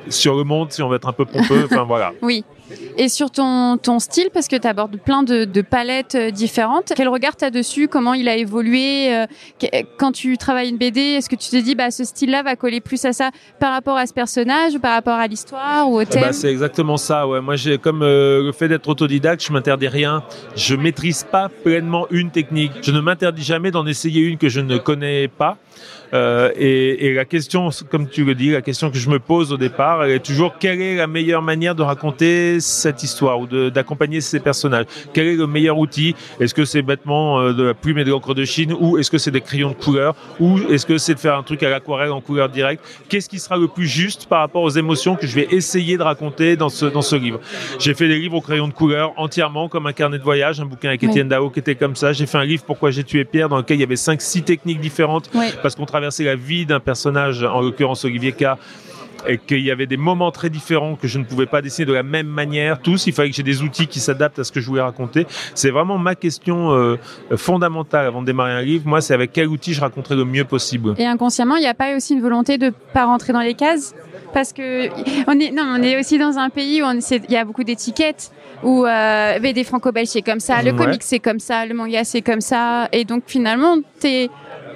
sur 0.09 0.37
le 0.37 0.45
monde, 0.45 0.73
si 0.73 0.83
on 0.83 0.89
veut 0.89 0.97
être 0.97 1.09
un 1.09 1.13
peu 1.13 1.25
pompeux. 1.25 1.65
Enfin 1.71 1.85
voilà. 1.85 2.13
Oui. 2.23 2.45
Et 2.97 3.09
sur 3.09 3.31
ton, 3.31 3.77
ton 3.77 3.99
style, 3.99 4.29
parce 4.33 4.49
que 4.49 4.57
tu 4.57 4.67
abordes 4.67 4.99
plein 4.99 5.23
de, 5.23 5.45
de 5.45 5.61
palettes 5.63 6.15
euh, 6.15 6.31
différentes, 6.31 6.93
quel 6.97 7.09
regard 7.09 7.37
tu 7.37 7.45
as 7.45 7.51
dessus? 7.51 7.89
Comment 7.89 8.15
il 8.15 8.29
a 8.29 8.37
évolué 8.37 9.15
euh, 9.15 9.27
Quand 9.99 10.13
tu 10.13 10.37
travailles 10.37 10.71
une 10.71 10.79
BD, 10.79 11.01
est-ce 11.01 11.29
que 11.29 11.37
tu 11.37 11.49
te 11.49 11.57
dis, 11.57 11.75
bah, 11.75 11.91
ce 11.91 12.05
style-là 12.05 12.43
va 12.43 12.57
coller 12.57 12.81
plus 12.81 13.05
à 13.05 13.13
ça 13.13 13.31
par 13.61 13.73
rapport 13.73 13.97
à 13.97 14.07
ce 14.07 14.13
personnage, 14.13 14.75
ou 14.75 14.81
par 14.81 14.95
rapport 14.95 15.15
à 15.19 15.27
l'histoire 15.27 15.91
ou 15.91 16.01
au 16.01 16.05
thème? 16.05 16.23
Bah, 16.23 16.33
c'est 16.33 16.51
exactement 16.51 16.97
ça. 16.97 17.27
Ouais. 17.27 17.41
Moi, 17.41 17.57
j'ai 17.57 17.79
comme 17.79 18.03
euh, 18.03 18.43
le 18.43 18.53
fait 18.53 18.69
d'être 18.69 18.89
autodidacte, 18.89 19.45
je 19.45 19.53
m'interdis 19.53 19.89
rien. 19.89 20.23
Je 20.57 20.75
maîtrise 20.75 21.25
pas 21.25 21.49
pleinement 21.49 22.07
une 22.11 22.31
technique. 22.31 22.73
Je 22.83 22.91
ne 22.91 23.01
m'interdis 23.01 23.43
jamais 23.43 23.71
d'en 23.71 23.87
essayer 23.87 24.23
une 24.23 24.39
que 24.39 24.49
je 24.49 24.61
ne 24.61 24.79
connais 24.79 25.29
pas. 25.29 25.59
Euh, 26.15 26.51
et, 26.57 27.07
et 27.07 27.15
la 27.15 27.25
question, 27.25 27.71
comme 27.91 28.09
tu 28.09 28.25
le 28.25 28.35
dis, 28.35 28.51
la 28.51 28.63
question 28.63 28.91
que 28.91 28.99
je 28.99 29.11
me 29.11 29.19
pose 29.19 29.53
au 29.53 29.57
départ, 29.57 30.05
elle 30.05 30.13
est 30.13 30.25
toujours 30.25 30.57
quelle 30.59 30.81
est 30.81 30.97
la 30.97 31.07
meilleure 31.07 31.43
manière 31.43 31.75
de 31.75 31.83
raconter 31.83 32.56
cette 32.61 33.03
histoire 33.03 33.41
ou 33.41 33.47
d'accompagner 33.47 34.21
ces 34.21 34.41
personnages? 34.41 34.87
Quel 35.13 35.27
est 35.27 35.37
le 35.37 35.47
meilleur 35.47 35.79
outil? 35.79 36.15
Est-ce 36.41 36.55
que 36.55 36.65
c'est 36.65 36.83
bêtement 36.83 37.41
euh, 37.41 37.53
de 37.53 37.63
la 37.63 37.75
plume 37.75 37.99
et 37.99 38.05
de 38.05 38.11
l'encre 38.11 38.35
de 38.35 38.45
Chine 38.45 38.75
ou 38.79 38.99
est-ce 38.99 39.11
que 39.11 39.19
c'est 39.19 39.31
des 39.31 39.41
crayons 39.41 39.71
de 39.71 39.75
couleur 39.75 40.15
ou 40.41 40.59
est-ce 40.71 40.87
que 40.87 40.99
c'est 40.99 41.15
de 41.15 41.19
faire 41.19 41.37
un 41.37 41.43
truc 41.43 41.63
à 41.63 41.71
l'aquarelle 41.71 42.13
en 42.13 42.21
couleur 42.21 42.49
directe? 42.49 42.85
Qu'est-ce 43.09 43.29
qui 43.29 43.39
sera 43.39 43.57
le 43.57 43.69
plus 43.69 43.87
juste 43.87 44.27
par 44.27 44.41
rapport 44.41 44.63
aux 44.63 44.71
émotions 44.71 45.17
que 45.17 45.27
je 45.27 45.35
vais 45.35 45.49
essayer 45.51 45.97
de 45.97 46.03
raconter 46.03 46.57
dans 46.57 46.69
ce, 46.69 46.87
dans 46.87 47.03
ce 47.03 47.17
livre? 47.17 47.41
J'ai 47.79 47.95
fait 47.95 48.09
des 48.09 48.19
livres 48.19 48.37
au 48.37 48.41
crayon 48.41 48.69
de 48.69 48.73
couleur 48.73 49.13
entièrement 49.17 49.69
comme 49.69 49.87
un 49.87 49.93
carnet 49.93 50.19
de 50.19 50.23
voyage, 50.25 50.61
un 50.61 50.67
bouquin 50.67 50.89
avec 50.89 51.03
Oui. 51.03 51.09
Étienne 51.09 51.29
Dao 51.29 51.51
qui 51.51 51.61
était 51.61 51.75
comme 51.75 51.97
ça. 51.97 52.13
J'ai 52.13 52.27
fait 52.27 52.39
un 52.39 52.45
livre 52.45 52.65
Pourquoi 52.67 52.91
j'ai 52.91 53.05
tué 53.05 53.25
Pierre 53.25 53.49
dans 53.49 53.59
lequel 53.59 53.77
il 53.79 53.81
y 53.81 53.85
avait 53.85 53.95
5-6 53.95 54.43
techniques 54.45 54.81
différentes 54.81 55.31
parce 55.63 55.75
qu'on 55.75 55.87
traversait 55.87 56.25
la 56.25 56.37
vie 56.37 56.67
d'un 56.67 56.81
personnage, 56.81 57.43
en 57.43 57.61
l'occurrence 57.61 58.05
Olivier 58.05 58.33
K, 58.33 58.45
et 59.29 59.39
qu'il 59.39 59.61
y 59.61 59.71
avait 59.71 59.87
des 59.87 59.97
moments 59.97 60.31
très 60.31 60.51
différents 60.51 60.97
que 60.97 61.09
je 61.09 61.19
ne 61.19 61.25
pouvais 61.25 61.47
pas 61.47 61.63
dessiner 61.63 61.87
de 61.87 61.93
la 61.93 62.03
même 62.03 62.27
manière. 62.27 62.81
Tous, 62.81 63.07
il 63.07 63.13
fallait 63.13 63.31
que 63.31 63.37
j'ai 63.37 63.43
des 63.43 63.63
outils 63.63 63.87
qui 63.87 64.01
s'adaptent 64.01 64.39
à 64.39 64.45
ce 64.45 64.53
que 64.53 64.61
je 64.61 64.67
voulais 64.67 64.83
raconter. 64.83 65.27
C'est 65.55 65.71
vraiment 65.71 65.99
ma 65.99 66.15
question 66.15 66.73
euh, 66.73 66.97
fondamentale 67.37 68.07
avant 68.07 68.21
de 68.23 68.27
démarrer 68.27 68.53
un 68.53 68.63
livre. 68.63 68.87
Moi, 68.87 69.01
c'est 69.01 69.15
avec 69.15 69.33
quel 69.33 69.49
outil 69.49 69.73
je 69.75 69.81
raconterai 69.81 70.17
le 70.17 70.25
mieux 70.25 70.45
possible. 70.45 70.95
Et 70.99 71.07
inconsciemment, 71.07 71.57
il 71.57 71.61
n'y 71.61 71.67
a 71.67 71.75
pas 71.75 71.95
aussi 71.97 72.15
une 72.15 72.21
volonté 72.23 72.59
de 72.59 72.73
pas 72.93 73.05
rentrer 73.05 73.33
dans 73.33 73.41
les 73.41 73.55
cases? 73.55 73.95
Parce 74.33 74.53
que 74.53 74.89
on 75.29 75.39
est 75.41 75.51
non, 75.51 75.63
on 75.79 75.83
est 75.83 75.99
aussi 75.99 76.19
dans 76.19 76.37
un 76.39 76.51
pays 76.51 76.83
où 76.83 76.87
il 76.87 77.31
y 77.33 77.37
a 77.37 77.45
beaucoup 77.45 77.65
d'étiquettes 77.65 78.31
où 78.63 78.85
euh, 78.87 79.39
BD 79.39 79.65
franco-belge 79.65 80.09
c'est 80.09 80.23
comme 80.23 80.41
ça, 80.41 80.63
le 80.63 80.73
Ouais. 80.73 80.77
comic 80.77 81.03
c'est 81.03 81.21
comme 81.21 81.39
ça, 81.41 81.65
le 81.67 81.75
manga 81.75 82.05
c'est 82.05 82.23
comme 82.23 82.41
ça, 82.41 82.89
et 82.93 83.05
donc 83.05 83.25
finalement 83.27 83.77
t'es 84.01 84.29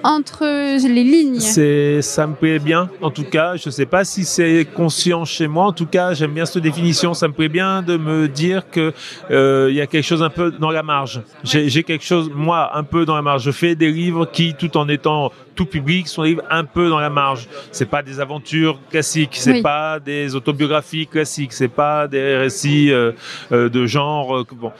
entre 0.02 0.44
les 0.86 1.04
lignes. 1.04 1.40
C'est, 1.40 2.02
ça 2.02 2.26
me 2.26 2.34
plaît 2.34 2.58
bien. 2.58 2.90
En 3.00 3.10
tout 3.10 3.24
cas, 3.24 3.56
je 3.56 3.70
sais 3.70 3.86
pas 3.86 4.04
si 4.04 4.24
c'est 4.24 4.66
conscient 4.74 5.24
chez 5.24 5.48
moi. 5.48 5.66
En 5.66 5.72
tout 5.72 5.86
cas, 5.86 6.14
j'aime 6.14 6.32
bien 6.32 6.46
cette 6.46 6.62
définition. 6.62 7.14
Ça 7.14 7.28
me 7.28 7.32
plaît 7.32 7.48
bien 7.48 7.82
de 7.82 7.96
me 7.96 8.28
dire 8.28 8.70
que 8.70 8.92
euh, 9.30 9.68
il 9.70 9.76
y 9.76 9.80
a 9.80 9.86
quelque 9.86 10.04
chose 10.04 10.22
un 10.22 10.30
peu 10.30 10.50
dans 10.50 10.70
la 10.70 10.82
marge. 10.82 11.22
J'ai, 11.44 11.68
j'ai 11.68 11.82
quelque 11.82 12.04
chose, 12.04 12.30
moi, 12.34 12.76
un 12.76 12.84
peu 12.84 13.04
dans 13.04 13.14
la 13.14 13.22
marge. 13.22 13.42
Je 13.44 13.50
fais 13.50 13.74
des 13.74 13.90
livres 13.90 14.26
qui, 14.26 14.54
tout 14.54 14.76
en 14.76 14.88
étant 14.88 15.32
tout 15.60 15.66
public, 15.66 16.08
sont 16.08 16.22
des 16.22 16.30
livres 16.30 16.44
un 16.50 16.64
peu 16.64 16.88
dans 16.88 17.00
la 17.00 17.10
marge. 17.10 17.46
C'est 17.70 17.84
pas 17.84 18.02
des 18.02 18.18
aventures 18.18 18.78
classiques. 18.90 19.34
C'est 19.34 19.52
Oui. 19.52 19.62
pas 19.62 20.00
des 20.00 20.34
autobiographies 20.34 21.06
classiques. 21.06 21.52
C'est 21.52 21.68
pas 21.68 22.08
des 22.08 22.36
récits 22.36 22.90
euh, 22.90 23.12
euh, 23.52 23.68
de 23.68 23.84
genre. 23.84 24.38
euh, 24.38 24.46
bon, 24.52 24.72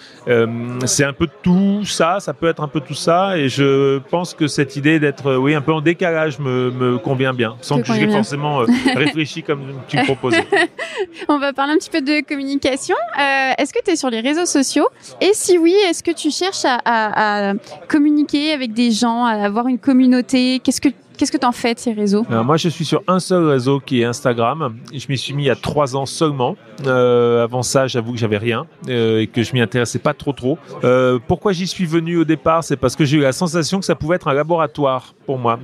c'est 0.87 1.05
un 1.05 1.13
peu 1.13 1.29
tout 1.43 1.85
ça. 1.85 2.19
Ça 2.21 2.33
peut 2.33 2.49
être 2.49 2.63
un 2.63 2.69
peu 2.69 2.81
tout 2.81 2.95
ça. 2.95 3.37
Et 3.37 3.51
je 3.51 3.99
pense 4.11 4.33
que 4.33 4.47
cette 4.47 4.75
idée 4.77 4.99
d'être, 4.99 5.35
oui, 5.37 5.55
un 5.55 5.61
peu 5.61 5.73
en 5.75 5.83
décalage 5.83 6.39
me, 6.39 6.71
me 6.71 6.97
convient 6.97 7.35
bien, 7.35 7.57
sans 7.61 7.83
que 7.83 7.87
je 7.93 7.93
bien. 8.07 8.11
forcément 8.11 8.63
réfléchi 8.95 9.43
comme 9.43 9.61
tu 9.87 9.99
me 9.99 10.05
proposais. 10.05 10.47
On 11.29 11.39
va 11.39 11.53
parler 11.53 11.75
un 11.75 11.79
petit 11.79 11.91
peu 11.91 12.01
de 12.01 12.27
communication. 12.27 12.97
Est-ce 13.59 13.73
que 13.75 13.81
tu 13.85 13.91
es 13.91 13.97
sur 13.97 14.09
les 14.09 14.21
réseaux 14.21 14.47
sociaux? 14.47 14.89
Et 15.21 15.33
si 15.35 15.59
oui, 15.59 15.75
est-ce 15.89 16.03
que 16.03 16.11
tu 16.13 16.31
cherches 16.31 16.65
à, 16.65 16.79
à- 16.85 17.51
à 17.51 17.55
communiquer 17.89 18.53
avec 18.53 18.73
des 18.73 18.91
gens, 18.93 19.25
à 19.27 19.33
avoir 19.33 19.67
une 19.69 19.79
communauté? 19.79 20.61
Qu'est-ce 21.21 21.33
que 21.33 21.37
tu 21.37 21.47
en 21.47 21.53
fais 21.53 21.75
de 21.75 21.79
ces 21.79 21.93
réseaux? 21.93 22.25
Moi, 22.31 22.57
je 22.57 22.71
suis 22.71 22.87
sur 22.87 23.03
un 23.07 23.19
seul 23.19 23.45
réseau 23.45 23.79
qui 23.79 24.01
est 24.01 24.05
Instagram. 24.05 24.77
Je 24.91 25.05
m'y 25.09 25.19
suis 25.19 25.35
mis 25.35 25.45
il 25.45 25.47
y 25.49 25.51
a 25.51 25.57
trois 25.57 25.95
ans 25.95 26.07
seulement. 26.07 26.57
Euh, 26.87 27.45
avant 27.45 27.63
ça, 27.63 27.87
j'avoue 27.87 28.13
que 28.13 28.19
j'avais 28.19 28.39
rien 28.39 28.65
euh, 28.89 29.21
et 29.21 29.27
que 29.27 29.43
je 29.43 29.53
m'y 29.53 29.61
intéressais 29.61 29.99
pas 29.99 30.15
trop 30.15 30.33
trop. 30.33 30.59
Euh, 30.83 31.19
pourquoi 31.27 31.53
j'y 31.53 31.67
suis 31.67 31.85
venu 31.85 32.17
au 32.17 32.25
départ? 32.25 32.65
C'est 32.65 32.79
parce 32.79 32.97
que 32.97 33.05
j'ai 33.05 33.19
eu 33.19 33.21
la 33.21 33.33
sensation 33.33 33.81
que 33.81 33.85
ça 33.85 33.95
pouvait 33.97 34.17
être 34.17 34.29
un 34.29 34.33
laboratoire 34.33 35.15
pour 35.27 35.39
moi. 35.39 35.59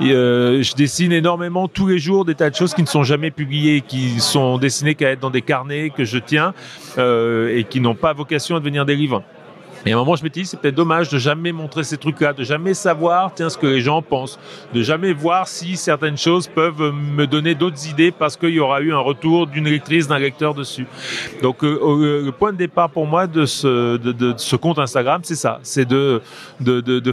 Je 0.00 0.74
dessine 0.74 1.12
énormément 1.12 1.68
tous 1.68 1.86
les 1.86 1.98
jours 1.98 2.26
des 2.26 2.34
tas 2.34 2.50
de 2.50 2.54
choses 2.54 2.74
qui 2.74 2.82
ne 2.82 2.86
sont 2.86 3.02
jamais 3.02 3.30
publiées, 3.30 3.80
qui 3.80 4.20
sont 4.20 4.58
dessinées 4.58 4.94
qu'à 4.94 5.10
être 5.10 5.20
dans 5.20 5.30
des 5.30 5.42
carnets 5.42 5.88
que 5.88 6.04
je 6.04 6.18
tiens 6.18 6.52
et 6.98 7.64
qui 7.70 7.80
n'ont 7.80 7.94
pas 7.94 8.12
vocation 8.12 8.56
à 8.56 8.60
devenir 8.60 8.84
des 8.84 8.96
livres. 8.96 9.22
Et 9.86 9.92
à 9.92 9.94
un 9.94 9.98
moment, 9.98 10.16
je 10.16 10.22
m'étais 10.22 10.40
dit, 10.40 10.46
c'est 10.46 10.60
peut-être 10.60 10.74
dommage 10.74 11.08
de 11.08 11.18
jamais 11.18 11.52
montrer 11.52 11.84
ces 11.84 11.96
trucs-là, 11.96 12.32
de 12.32 12.44
jamais 12.44 12.74
savoir, 12.74 13.32
tiens, 13.34 13.48
ce 13.48 13.58
que 13.58 13.66
les 13.66 13.80
gens 13.80 14.02
pensent, 14.02 14.38
de 14.74 14.82
jamais 14.82 15.12
voir 15.12 15.48
si 15.48 15.76
certaines 15.76 16.18
choses 16.18 16.48
peuvent 16.48 16.92
me 16.92 17.26
donner 17.26 17.54
d'autres 17.54 17.88
idées 17.88 18.10
parce 18.10 18.36
qu'il 18.36 18.50
y 18.50 18.60
aura 18.60 18.80
eu 18.80 18.92
un 18.92 18.98
retour 18.98 19.46
d'une 19.46 19.68
lectrice, 19.68 20.08
d'un 20.08 20.18
lecteur 20.18 20.54
dessus. 20.54 20.86
Donc, 21.42 21.64
euh, 21.64 21.78
euh, 21.82 22.24
le 22.24 22.32
point 22.32 22.52
de 22.52 22.58
départ 22.58 22.90
pour 22.90 23.06
moi 23.06 23.26
de 23.26 23.44
ce, 23.46 24.56
compte 24.56 24.78
Instagram, 24.78 25.20
c'est 25.24 25.36
ça, 25.36 25.60
c'est 25.62 25.86
de, 25.86 26.20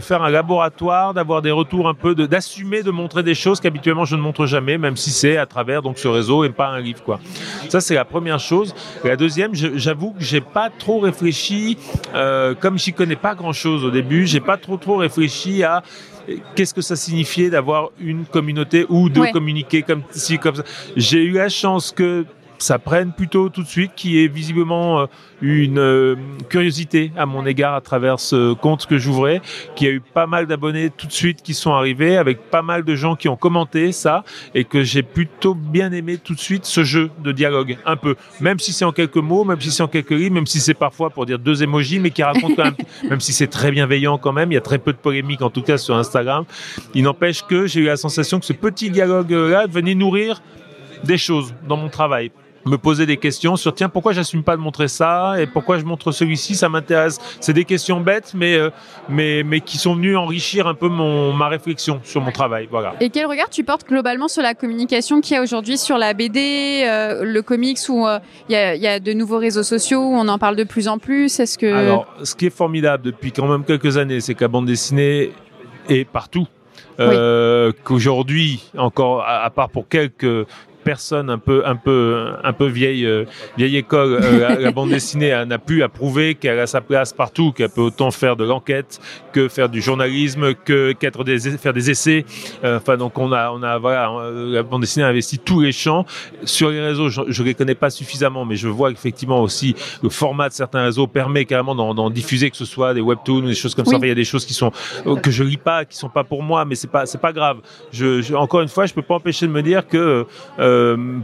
faire 0.00 0.22
un 0.22 0.30
laboratoire, 0.30 1.14
d'avoir 1.14 1.42
des 1.42 1.50
retours 1.50 1.88
un 1.88 1.94
peu, 1.94 2.14
d'assumer 2.14 2.82
de, 2.82 2.90
montrer 2.90 3.22
des 3.22 3.34
choses 3.34 3.60
qu'habituellement 3.60 4.04
je 4.04 4.16
ne 4.16 4.20
montre 4.20 4.46
jamais, 4.46 4.78
même 4.78 4.96
si 4.96 5.10
c'est 5.10 5.36
à 5.36 5.46
travers 5.46 5.82
donc 5.82 5.98
ce 5.98 6.08
réseau 6.08 6.44
et 6.44 6.50
pas 6.50 6.68
un 6.68 6.80
livre, 6.80 7.02
quoi. 7.02 7.20
Ça, 7.68 7.80
c'est 7.80 7.94
la 7.94 8.04
première 8.04 8.38
chose. 8.38 8.74
La 9.04 9.16
deuxième, 9.16 9.54
j'avoue 9.54 10.12
que 10.12 10.22
j'ai 10.22 10.40
pas 10.40 10.70
trop 10.70 10.98
réfléchi, 10.98 11.78
euh, 12.14 12.54
comme 12.60 12.78
j'y 12.78 12.92
connais 12.92 13.16
pas 13.16 13.34
grand 13.34 13.52
chose 13.52 13.84
au 13.84 13.90
début, 13.90 14.26
j'ai 14.26 14.40
pas 14.40 14.56
trop 14.56 14.76
trop 14.76 14.96
réfléchi 14.96 15.62
à 15.62 15.82
euh, 16.28 16.36
qu'est-ce 16.54 16.74
que 16.74 16.82
ça 16.82 16.96
signifiait 16.96 17.50
d'avoir 17.50 17.90
une 18.00 18.24
communauté 18.24 18.86
ou 18.88 19.08
de 19.08 19.20
Ouais. 19.20 19.30
communiquer 19.32 19.82
comme 19.82 20.02
ci, 20.10 20.38
comme 20.38 20.56
ça. 20.56 20.64
J'ai 20.96 21.22
eu 21.24 21.32
la 21.32 21.48
chance 21.48 21.92
que 21.92 22.24
ça 22.58 22.78
prenne 22.78 23.12
plutôt 23.12 23.48
tout 23.48 23.62
de 23.62 23.68
suite, 23.68 23.92
qui 23.96 24.22
est 24.22 24.28
visiblement 24.28 25.00
euh, 25.00 25.06
une 25.42 25.78
euh, 25.78 26.16
curiosité 26.48 27.12
à 27.16 27.26
mon 27.26 27.44
égard 27.46 27.74
à 27.74 27.80
travers 27.80 28.20
ce 28.20 28.54
compte 28.54 28.86
que 28.86 28.98
j'ouvrais, 28.98 29.42
qui 29.74 29.86
a 29.86 29.90
eu 29.90 30.00
pas 30.00 30.26
mal 30.26 30.46
d'abonnés 30.46 30.90
tout 30.90 31.06
de 31.06 31.12
suite 31.12 31.42
qui 31.42 31.54
sont 31.54 31.72
arrivés, 31.72 32.16
avec 32.16 32.50
pas 32.50 32.62
mal 32.62 32.84
de 32.84 32.94
gens 32.94 33.16
qui 33.16 33.28
ont 33.28 33.36
commenté 33.36 33.92
ça, 33.92 34.24
et 34.54 34.64
que 34.64 34.82
j'ai 34.82 35.02
plutôt 35.02 35.54
bien 35.54 35.92
aimé 35.92 36.18
tout 36.18 36.34
de 36.34 36.40
suite 36.40 36.64
ce 36.64 36.84
jeu 36.84 37.10
de 37.22 37.32
dialogue, 37.32 37.78
un 37.84 37.96
peu, 37.96 38.16
même 38.40 38.58
si 38.58 38.72
c'est 38.72 38.84
en 38.84 38.92
quelques 38.92 39.16
mots, 39.16 39.44
même 39.44 39.60
si 39.60 39.70
c'est 39.70 39.82
en 39.82 39.88
quelques 39.88 40.10
lignes, 40.10 40.34
même 40.34 40.46
si 40.46 40.60
c'est 40.60 40.74
parfois 40.74 41.10
pour 41.10 41.26
dire 41.26 41.38
deux 41.38 41.62
émojis, 41.62 41.98
mais 41.98 42.10
qui 42.10 42.22
racontent 42.22 42.54
quand 42.54 42.64
même, 42.64 42.76
même 43.10 43.20
si 43.20 43.32
c'est 43.32 43.46
très 43.48 43.70
bienveillant 43.70 44.18
quand 44.18 44.32
même, 44.32 44.50
il 44.52 44.54
y 44.54 44.58
a 44.58 44.62
très 44.62 44.78
peu 44.78 44.92
de 44.92 44.98
polémique 44.98 45.42
en 45.42 45.50
tout 45.50 45.62
cas 45.62 45.78
sur 45.78 45.96
Instagram. 45.96 46.44
Il 46.94 47.04
n'empêche 47.04 47.42
que 47.42 47.66
j'ai 47.66 47.80
eu 47.80 47.86
la 47.86 47.96
sensation 47.96 48.40
que 48.40 48.46
ce 48.46 48.52
petit 48.52 48.90
dialogue-là 48.90 49.66
venait 49.66 49.94
nourrir 49.94 50.40
des 51.04 51.18
choses 51.18 51.54
dans 51.68 51.76
mon 51.76 51.88
travail 51.88 52.30
me 52.66 52.78
poser 52.78 53.06
des 53.06 53.16
questions 53.16 53.56
sur 53.56 53.74
tiens 53.74 53.88
pourquoi 53.88 54.12
j'assume 54.12 54.42
pas 54.42 54.56
de 54.56 54.60
montrer 54.60 54.88
ça 54.88 55.34
et 55.40 55.46
pourquoi 55.46 55.78
je 55.78 55.84
montre 55.84 56.12
celui-ci 56.12 56.54
ça 56.54 56.68
m'intéresse. 56.68 57.18
C'est 57.40 57.52
des 57.52 57.64
questions 57.64 58.00
bêtes 58.00 58.32
mais 58.34 58.56
euh, 58.56 58.70
mais 59.08 59.42
mais 59.44 59.60
qui 59.60 59.78
sont 59.78 59.94
venues 59.94 60.16
enrichir 60.16 60.66
un 60.66 60.74
peu 60.74 60.88
mon 60.88 61.32
ma 61.32 61.48
réflexion 61.48 62.00
sur 62.04 62.20
mon 62.20 62.32
travail 62.32 62.68
voilà. 62.70 62.94
Et 63.00 63.10
quel 63.10 63.26
regard 63.26 63.50
tu 63.50 63.64
portes 63.64 63.86
globalement 63.86 64.28
sur 64.28 64.42
la 64.42 64.54
communication 64.54 65.20
qu'il 65.20 65.34
y 65.34 65.38
a 65.38 65.42
aujourd'hui 65.42 65.78
sur 65.78 65.98
la 65.98 66.14
BD, 66.14 66.84
euh, 66.86 67.24
le 67.24 67.42
comics, 67.42 67.78
où 67.88 68.06
euh, 68.06 68.18
il 68.48 68.52
y, 68.52 68.56
a, 68.56 68.74
il 68.74 68.82
y 68.82 68.86
a 68.86 69.00
de 69.00 69.12
nouveaux 69.12 69.38
réseaux 69.38 69.62
sociaux, 69.62 70.00
où 70.00 70.14
on 70.14 70.28
en 70.28 70.38
parle 70.38 70.56
de 70.56 70.64
plus 70.64 70.88
en 70.88 70.98
plus? 70.98 71.38
Est-ce 71.40 71.58
que... 71.58 71.72
alors 71.72 72.06
ce 72.22 72.34
qui 72.34 72.46
est 72.46 72.50
formidable 72.50 73.04
depuis 73.04 73.32
quand 73.32 73.46
même 73.46 73.64
quelques 73.64 73.96
années 73.96 74.20
c'est 74.20 74.34
que 74.34 74.42
la 74.44 74.48
bande 74.48 74.66
dessinée 74.66 75.32
est 75.88 76.04
partout. 76.04 76.46
Euh, 76.98 77.72
qu'aujourd'hui 77.84 78.64
encore 78.78 79.20
à, 79.20 79.44
à 79.44 79.50
part 79.50 79.68
pour 79.68 79.86
quelques 79.86 80.46
personnes 80.90 81.30
un 81.30 81.38
peu 81.48 81.58
un 81.66 81.74
peu 81.86 82.28
un 82.50 82.52
peu 82.52 82.66
vieille 82.66 83.04
euh, 83.04 83.24
vieille 83.58 83.76
école 83.76 84.12
euh, 84.22 84.38
la, 84.40 84.54
la 84.66 84.70
bande 84.70 84.90
dessinée 84.90 85.32
n'a 85.46 85.58
plus 85.58 85.82
à 85.82 85.88
prouver 85.88 86.36
qu'elle 86.36 86.60
a 86.60 86.66
sa 86.68 86.80
place 86.80 87.12
partout 87.12 87.50
qu'elle 87.50 87.70
peut 87.70 87.86
autant 87.90 88.12
faire 88.12 88.36
de 88.36 88.44
l'enquête 88.44 89.00
que 89.32 89.48
faire 89.48 89.68
du 89.68 89.80
journalisme 89.82 90.54
que 90.54 90.92
qu'être 90.92 91.24
des 91.24 91.38
faire 91.64 91.72
des 91.72 91.90
essais. 91.90 92.24
Euh, 92.64 92.76
enfin 92.78 92.96
donc 92.96 93.18
on 93.18 93.32
a 93.32 93.50
on 93.50 93.62
a 93.64 93.78
voilà 93.78 94.02
la 94.56 94.62
bande 94.62 94.82
dessinée 94.82 95.04
a 95.04 95.08
investi 95.08 95.38
tous 95.38 95.60
les 95.60 95.72
champs. 95.72 96.06
Sur 96.44 96.70
les 96.70 96.80
réseaux 96.80 97.08
je, 97.08 97.20
je 97.28 97.42
les 97.42 97.54
connais 97.54 97.74
pas 97.74 97.90
suffisamment 97.90 98.44
mais 98.44 98.56
je 98.56 98.68
vois 98.68 98.90
qu'effectivement 98.92 99.40
aussi 99.42 99.74
le 100.04 100.08
format 100.08 100.48
de 100.48 100.54
certains 100.54 100.84
réseaux 100.84 101.08
permet 101.08 101.44
carrément 101.46 101.74
d'en 101.74 102.10
diffuser 102.10 102.48
que 102.52 102.56
ce 102.56 102.64
soit 102.64 102.94
des 102.94 103.00
webtoons 103.00 103.42
ou 103.44 103.48
des 103.48 103.54
choses 103.62 103.74
comme 103.74 103.86
Oui. 103.88 103.94
ça 103.94 104.06
il 104.06 104.08
y 104.08 104.12
a 104.18 104.20
des 104.24 104.30
choses 104.32 104.46
qui 104.46 104.54
sont 104.54 104.70
que 105.24 105.30
je 105.32 105.42
lis 105.42 105.56
pas 105.70 105.84
qui 105.84 105.96
sont 105.96 106.08
pas 106.18 106.24
pour 106.32 106.42
moi 106.44 106.64
mais 106.64 106.76
c'est 106.80 106.92
pas 106.96 107.04
c'est 107.06 107.20
pas 107.20 107.32
grave. 107.32 107.58
Je, 107.98 108.22
je- 108.22 108.34
encore 108.34 108.60
une 108.62 108.68
fois 108.76 108.86
je 108.86 108.94
peux 108.94 109.02
pas 109.10 109.16
empêcher 109.16 109.46
de 109.48 109.52
me 109.58 109.62
dire 109.62 109.82
que 109.92 110.04
euh, 110.60 110.75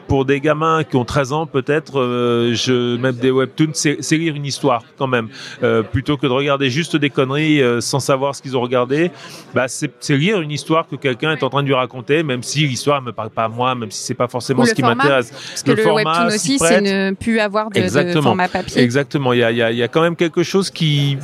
pour 0.09 0.25
des 0.25 0.41
gamins 0.41 0.85
qui 0.85 0.97
ont 0.97 1.05
13 1.05 1.33
ans 1.33 1.47
peut-être 1.47 2.01
euh, 2.01 2.55
je 2.55 2.97
même 2.97 3.17
des 3.17 3.31
webtoons 3.31 3.73
c'est 3.75 4.17
lire 4.17 4.35
une 4.35 4.47
histoire 4.47 4.83
quand 4.97 5.07
même 5.07 5.29
euh, 5.63 5.83
plutôt 5.83 6.17
que 6.17 6.27
de 6.27 6.33
regarder 6.33 6.71
juste 6.71 6.97
des 6.97 7.11
conneries 7.11 7.63
euh, 7.63 7.81
sans 7.81 8.01
savoir 8.01 8.35
ce 8.35 8.43
qu'ils 8.43 8.57
ont 8.57 8.61
regardé 8.61 9.11
bah 9.55 9.67
c'est 9.69 9.93
lire 10.11 10.41
une 10.41 10.51
histoire 10.51 10.87
que 10.89 10.97
quelqu'un 10.97 11.33
est 11.33 11.43
en 11.43 11.51
train 11.51 11.63
de 11.63 11.69
lui 11.69 11.75
raconter 11.75 12.23
même 12.23 12.43
si 12.43 12.67
l'histoire 12.67 13.03
me 13.03 13.13
parle 13.13 13.31
pas 13.31 13.45
à 13.45 13.49
moi 13.49 13.75
même 13.75 13.91
si 13.91 14.03
c'est 14.03 14.15
pas 14.15 14.29
forcément 14.29 14.65
ce 14.65 14.75
qui 14.75 14.83
m'intéresse 14.83 15.31
Parce 15.31 15.63
que 15.63 15.73
le 15.73 15.83
le, 15.83 15.89
format 15.89 16.03
webtoon 16.03 16.35
aussi, 16.35 16.59
c'est 16.59 16.81
ne 16.81 17.13
plus 17.13 17.39
avoir 17.41 17.71
de, 17.71 17.75
de 17.75 17.85
Exactement. 17.85 18.23
format 18.23 18.49
papier. 18.49 18.81
Exactement, 18.83 19.33
il 19.33 19.41
y 19.41 19.45
a, 19.45 19.51
y, 19.51 19.63
a, 19.63 19.73
y 19.73 19.83
a 19.83 19.89
quand 19.89 20.03
même 20.03 20.17
quelque 20.17 20.43
chose 20.43 20.71
qui, 20.71 21.19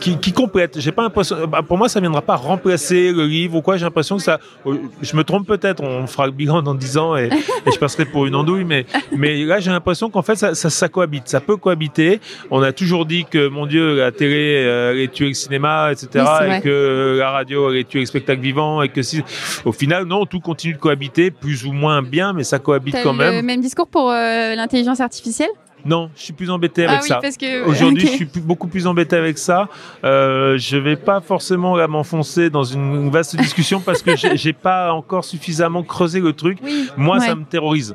qui, 0.00 0.18
qui 0.18 0.32
complète. 0.32 0.78
J'ai 0.80 0.92
pas 0.92 1.02
l'impression, 1.02 1.46
bah, 1.46 1.62
pour 1.62 1.78
moi, 1.78 1.88
ça 1.88 2.00
viendra 2.00 2.22
pas 2.22 2.36
remplacer 2.36 3.12
le 3.12 3.26
livre 3.26 3.56
ou 3.56 3.62
quoi. 3.62 3.76
J'ai 3.76 3.84
l'impression 3.84 4.16
que 4.16 4.22
ça, 4.22 4.38
euh, 4.66 4.76
je 5.00 5.16
me 5.16 5.24
trompe 5.24 5.46
peut-être. 5.46 5.82
On 5.82 6.06
fera 6.06 6.26
le 6.26 6.32
bilan 6.32 6.62
dans 6.62 6.74
10 6.74 6.98
ans 6.98 7.16
et, 7.16 7.28
et 7.66 7.70
je 7.70 7.78
passerai 7.78 8.04
pour 8.04 8.26
une 8.26 8.34
andouille, 8.34 8.64
mais, 8.64 8.86
mais 9.16 9.44
là, 9.44 9.60
j'ai 9.60 9.70
l'impression 9.70 10.10
qu'en 10.10 10.22
fait, 10.22 10.36
ça, 10.36 10.54
ça, 10.54 10.70
ça 10.70 10.88
cohabite. 10.88 11.28
Ça 11.28 11.40
peut 11.40 11.56
cohabiter. 11.56 12.20
On 12.50 12.62
a 12.62 12.72
toujours 12.72 13.06
dit 13.06 13.24
que, 13.24 13.48
mon 13.48 13.66
Dieu, 13.66 13.96
la 13.96 14.12
télé 14.12 14.64
euh, 14.64 14.90
allait 14.90 15.08
tuer 15.08 15.28
le 15.28 15.34
cinéma, 15.34 15.90
etc., 15.92 16.08
Oui, 16.14 16.44
et 16.44 16.46
vrai. 16.46 16.60
que 16.62 17.16
la 17.18 17.30
radio 17.30 17.68
allait 17.68 17.84
tuer 17.84 18.00
le 18.00 18.06
spectacle 18.06 18.40
vivant, 18.40 18.82
et 18.82 18.88
que 18.88 19.02
si, 19.02 19.22
au 19.64 19.72
final, 19.72 20.04
non, 20.04 20.26
tout 20.26 20.40
continue 20.40 20.74
de 20.74 20.78
cohabiter, 20.78 21.30
plus 21.30 21.64
ou 21.64 21.72
moins 21.72 22.02
bien, 22.02 22.32
mais 22.32 22.44
ça 22.44 22.58
cohabite 22.58 22.96
quand 23.02 23.12
le 23.12 23.18
même. 23.18 23.44
même 23.44 23.60
discours 23.60 23.88
pour 23.88 24.10
euh, 24.10 24.54
l'intelligence 24.54 25.00
artificielle? 25.00 25.50
Non, 25.86 26.10
je 26.16 26.22
suis 26.22 26.32
plus 26.32 26.50
embêté 26.50 26.84
avec 26.84 26.98
Ah 26.98 27.02
oui, 27.02 27.08
ça. 27.08 27.20
que... 27.38 27.64
Aujourd'hui, 27.66 28.02
je 28.06 28.12
suis 28.12 28.24
plus- 28.26 28.40
beaucoup 28.40 28.66
plus 28.68 28.86
embêté 28.86 29.16
avec 29.16 29.38
ça. 29.38 29.68
Euh, 30.04 30.58
je 30.58 30.76
vais 30.76 30.96
pas 30.96 31.20
forcément 31.20 31.76
m'enfoncer 31.88 32.50
dans 32.50 32.64
une 32.64 33.08
vaste 33.10 33.36
discussion 33.36 33.80
parce 33.80 34.02
que 34.02 34.16
j'ai 34.16 34.36
j'ai 34.36 34.52
pas 34.52 34.92
encore 34.92 35.24
suffisamment 35.24 35.82
creusé 35.82 36.20
le 36.20 36.32
truc. 36.32 36.58
Oui. 36.62 36.88
Moi, 36.96 37.18
Ouais. 37.18 37.26
ça 37.26 37.34
me 37.34 37.44
terrorise. 37.44 37.94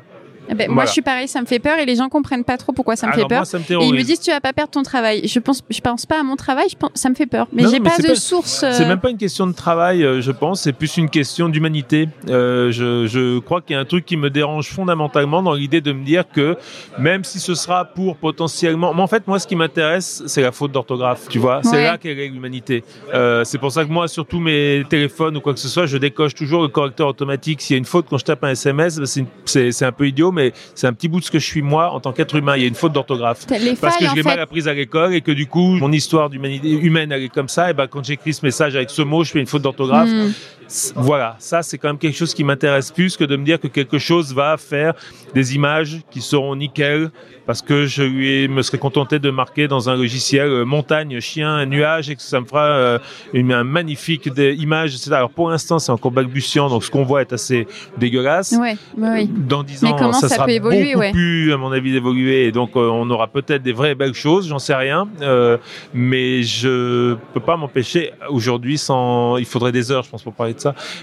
Eh 0.52 0.54
ben, 0.54 0.70
Moi, 0.70 0.84
je 0.86 0.92
suis 0.92 1.02
pareil, 1.02 1.28
ça 1.28 1.40
me 1.40 1.46
fait 1.46 1.58
peur 1.58 1.78
et 1.78 1.86
les 1.86 1.96
gens 1.96 2.08
comprennent 2.08 2.44
pas 2.44 2.56
trop 2.56 2.72
pourquoi 2.72 2.94
ça 2.96 3.06
me 3.06 3.12
Alors, 3.12 3.24
fait 3.24 3.28
peur. 3.28 3.38
moi, 3.38 3.44
ça 3.46 3.58
me 3.58 3.62
Et 3.82 3.86
ils 3.86 3.94
me 3.94 4.02
disent 4.02 4.20
tu 4.20 4.30
vas 4.30 4.40
pas 4.40 4.52
perdre 4.52 4.70
ton 4.70 4.82
travail. 4.82 5.26
Je 5.26 5.38
pense, 5.38 5.62
je 5.70 5.80
pense 5.80 6.06
pas 6.06 6.20
à 6.20 6.22
mon 6.22 6.36
travail. 6.36 6.66
Je 6.70 6.76
pense, 6.76 6.90
ça 6.94 7.08
me 7.08 7.14
fait 7.14 7.26
peur. 7.26 7.48
Mais 7.52 7.64
j'ai 7.68 7.80
pas 7.80 7.96
de 7.98 8.08
pas- 8.08 8.14
source. 8.14 8.62
euh, 8.62 8.70
C'est 8.72 8.86
même 8.86 9.00
pas 9.00 9.10
une 9.10 9.16
question 9.18 9.46
de 9.46 9.52
travail, 9.52 10.04
euh, 10.04 10.20
je 10.20 10.30
pense. 10.30 10.62
C'est 10.62 10.72
plus 10.72 10.96
une 10.96 11.08
question 11.10 11.48
d'humanité. 11.48 12.08
Euh, 12.28 12.70
je, 12.70 13.06
je 13.06 13.38
crois 13.40 13.60
qu'il 13.60 13.74
y 13.74 13.76
a 13.76 13.80
un 13.80 13.84
truc 13.84 14.04
qui 14.04 14.16
me 14.16 14.30
dérange 14.30 14.68
fondamentalement 14.70 15.42
dans 15.42 15.54
l'idée 15.54 15.80
de 15.80 15.92
me 15.92 16.04
dire 16.04 16.24
que 16.32 16.56
même 16.98 17.24
si 17.24 17.40
ce 17.40 17.54
sera 17.54 17.84
pour 17.84 18.16
potentiellement, 18.16 18.92
mais 18.94 19.02
en 19.02 19.06
fait, 19.06 19.26
moi, 19.26 19.38
ce 19.38 19.46
qui 19.46 19.56
m'intéresse, 19.56 20.22
c'est 20.26 20.42
la 20.42 20.52
faute 20.52 20.72
d'orthographe. 20.72 21.26
Tu 21.28 21.38
vois, 21.38 21.60
c'est 21.62 21.84
là 21.84 21.98
qu'est 21.98 22.14
l'humanité. 22.14 22.84
Euh, 23.14 23.44
c'est 23.44 23.58
pour 23.58 23.72
ça 23.72 23.84
que 23.84 23.90
moi, 23.90 24.08
sur 24.08 24.26
tous 24.26 24.40
mes 24.40 24.84
téléphones 24.88 25.36
ou 25.36 25.40
quoi 25.40 25.54
que 25.54 25.60
ce 25.60 25.68
soit, 25.68 25.86
je 25.86 25.96
décoche 25.96 26.34
toujours 26.34 26.62
le 26.62 26.68
correcteur 26.68 27.08
automatique. 27.08 27.60
S'il 27.62 27.74
y 27.74 27.76
a 27.76 27.78
une 27.78 27.84
faute 27.84 28.06
quand 28.08 28.18
je 28.18 28.24
tape 28.24 28.44
un 28.44 28.48
SMS, 28.50 28.98
bah, 28.98 29.04
c'est 29.44 29.84
un 29.84 29.92
peu 29.92 30.06
idiot, 30.08 30.32
mais 30.32 30.41
c'est 30.74 30.86
un 30.86 30.92
petit 30.92 31.08
bout 31.08 31.20
de 31.20 31.24
ce 31.24 31.30
que 31.30 31.38
je 31.38 31.46
suis 31.46 31.62
moi 31.62 31.90
en 31.90 32.00
tant 32.00 32.12
qu'être 32.12 32.34
humain. 32.36 32.56
Il 32.56 32.62
y 32.62 32.64
a 32.64 32.68
une 32.68 32.74
faute 32.74 32.92
d'orthographe 32.92 33.46
parce 33.80 33.96
que 33.98 34.04
je 34.06 34.14
l'ai 34.14 34.22
mal 34.22 34.40
apprise 34.40 34.68
à 34.68 34.74
l'école 34.74 35.14
et 35.14 35.20
que 35.20 35.32
du 35.32 35.46
coup 35.46 35.76
mon 35.76 35.92
histoire 35.92 36.30
d'humanité 36.30 36.70
humaine 36.70 37.12
elle 37.12 37.22
est 37.22 37.28
comme 37.28 37.48
ça 37.48 37.70
et 37.70 37.74
ben 37.74 37.86
quand 37.86 38.04
j'écris 38.04 38.34
ce 38.34 38.44
message 38.44 38.76
avec 38.76 38.90
ce 38.90 39.02
mot 39.02 39.24
je 39.24 39.30
fais 39.32 39.40
une 39.40 39.46
faute 39.46 39.62
d'orthographe 39.62 40.08
Hmm. 40.12 40.30
Voilà 40.96 41.36
ça 41.38 41.62
c'est 41.62 41.78
quand 41.78 41.88
même 41.88 41.98
quelque 41.98 42.16
chose 42.16 42.34
qui 42.34 42.44
m'intéresse 42.44 42.90
plus 42.90 43.16
que 43.16 43.24
de 43.24 43.36
me 43.36 43.44
dire 43.44 43.60
que 43.60 43.68
quelque 43.68 43.98
chose 43.98 44.34
va 44.34 44.56
faire 44.56 44.94
des 45.34 45.54
images 45.54 46.00
qui 46.10 46.20
seront 46.20 46.54
nickel 46.56 47.10
parce 47.46 47.62
que 47.62 47.86
je 47.86 48.02
lui 48.02 48.48
me 48.48 48.62
serais 48.62 48.78
contenté 48.78 49.18
de 49.18 49.30
marquer 49.30 49.66
dans 49.68 49.90
un 49.90 49.96
logiciel 49.96 50.48
euh, 50.48 50.64
montagne 50.64 51.18
chien 51.20 51.66
nuage 51.66 52.08
et 52.10 52.16
que 52.16 52.22
ça 52.22 52.40
me 52.40 52.46
fera 52.46 52.66
euh, 52.66 52.98
une 53.32 53.52
un 53.52 53.64
magnifique 53.64 54.26
etc. 54.26 55.12
alors 55.12 55.30
pour 55.30 55.50
l'instant 55.50 55.78
c'est 55.78 55.92
encore 55.92 56.12
balbutiant 56.12 56.68
donc 56.68 56.84
ce 56.84 56.90
qu'on 56.90 57.02
voit 57.04 57.20
est 57.20 57.32
assez 57.32 57.66
dégueulasse 57.98 58.52
Ouais, 58.58 58.76
oui. 58.96 59.28
dans 59.28 59.62
10 59.62 59.82
Mais 59.82 59.88
ans, 59.92 60.12
ça, 60.12 60.28
ça 60.28 60.34
sera 60.36 60.44
peut 60.46 60.52
évoluer, 60.52 60.92
beaucoup 60.92 61.00
ouais. 61.00 61.12
plus, 61.12 61.52
à 61.52 61.56
mon 61.56 61.72
avis, 61.72 61.96
évolué. 61.96 62.46
Et 62.46 62.52
donc, 62.52 62.76
euh, 62.76 62.88
on 62.88 63.08
aura 63.10 63.26
peut-être 63.28 63.62
des 63.62 63.72
vraies 63.72 63.94
belles 63.94 64.14
choses, 64.14 64.48
j'en 64.48 64.58
sais 64.58 64.74
rien. 64.74 65.08
Euh, 65.20 65.56
mais 65.94 66.42
je 66.42 67.14
peux 67.34 67.40
pas 67.40 67.56
m'empêcher 67.56 68.12
aujourd'hui 68.28 68.78
sans. 68.78 69.36
Il 69.38 69.46
faudrait 69.46 69.72
des 69.72 69.90
heures, 69.90 70.02
je 70.04 70.10
pense, 70.10 70.22
pour 70.22 70.32
parler 70.34 70.54
de 70.54 70.60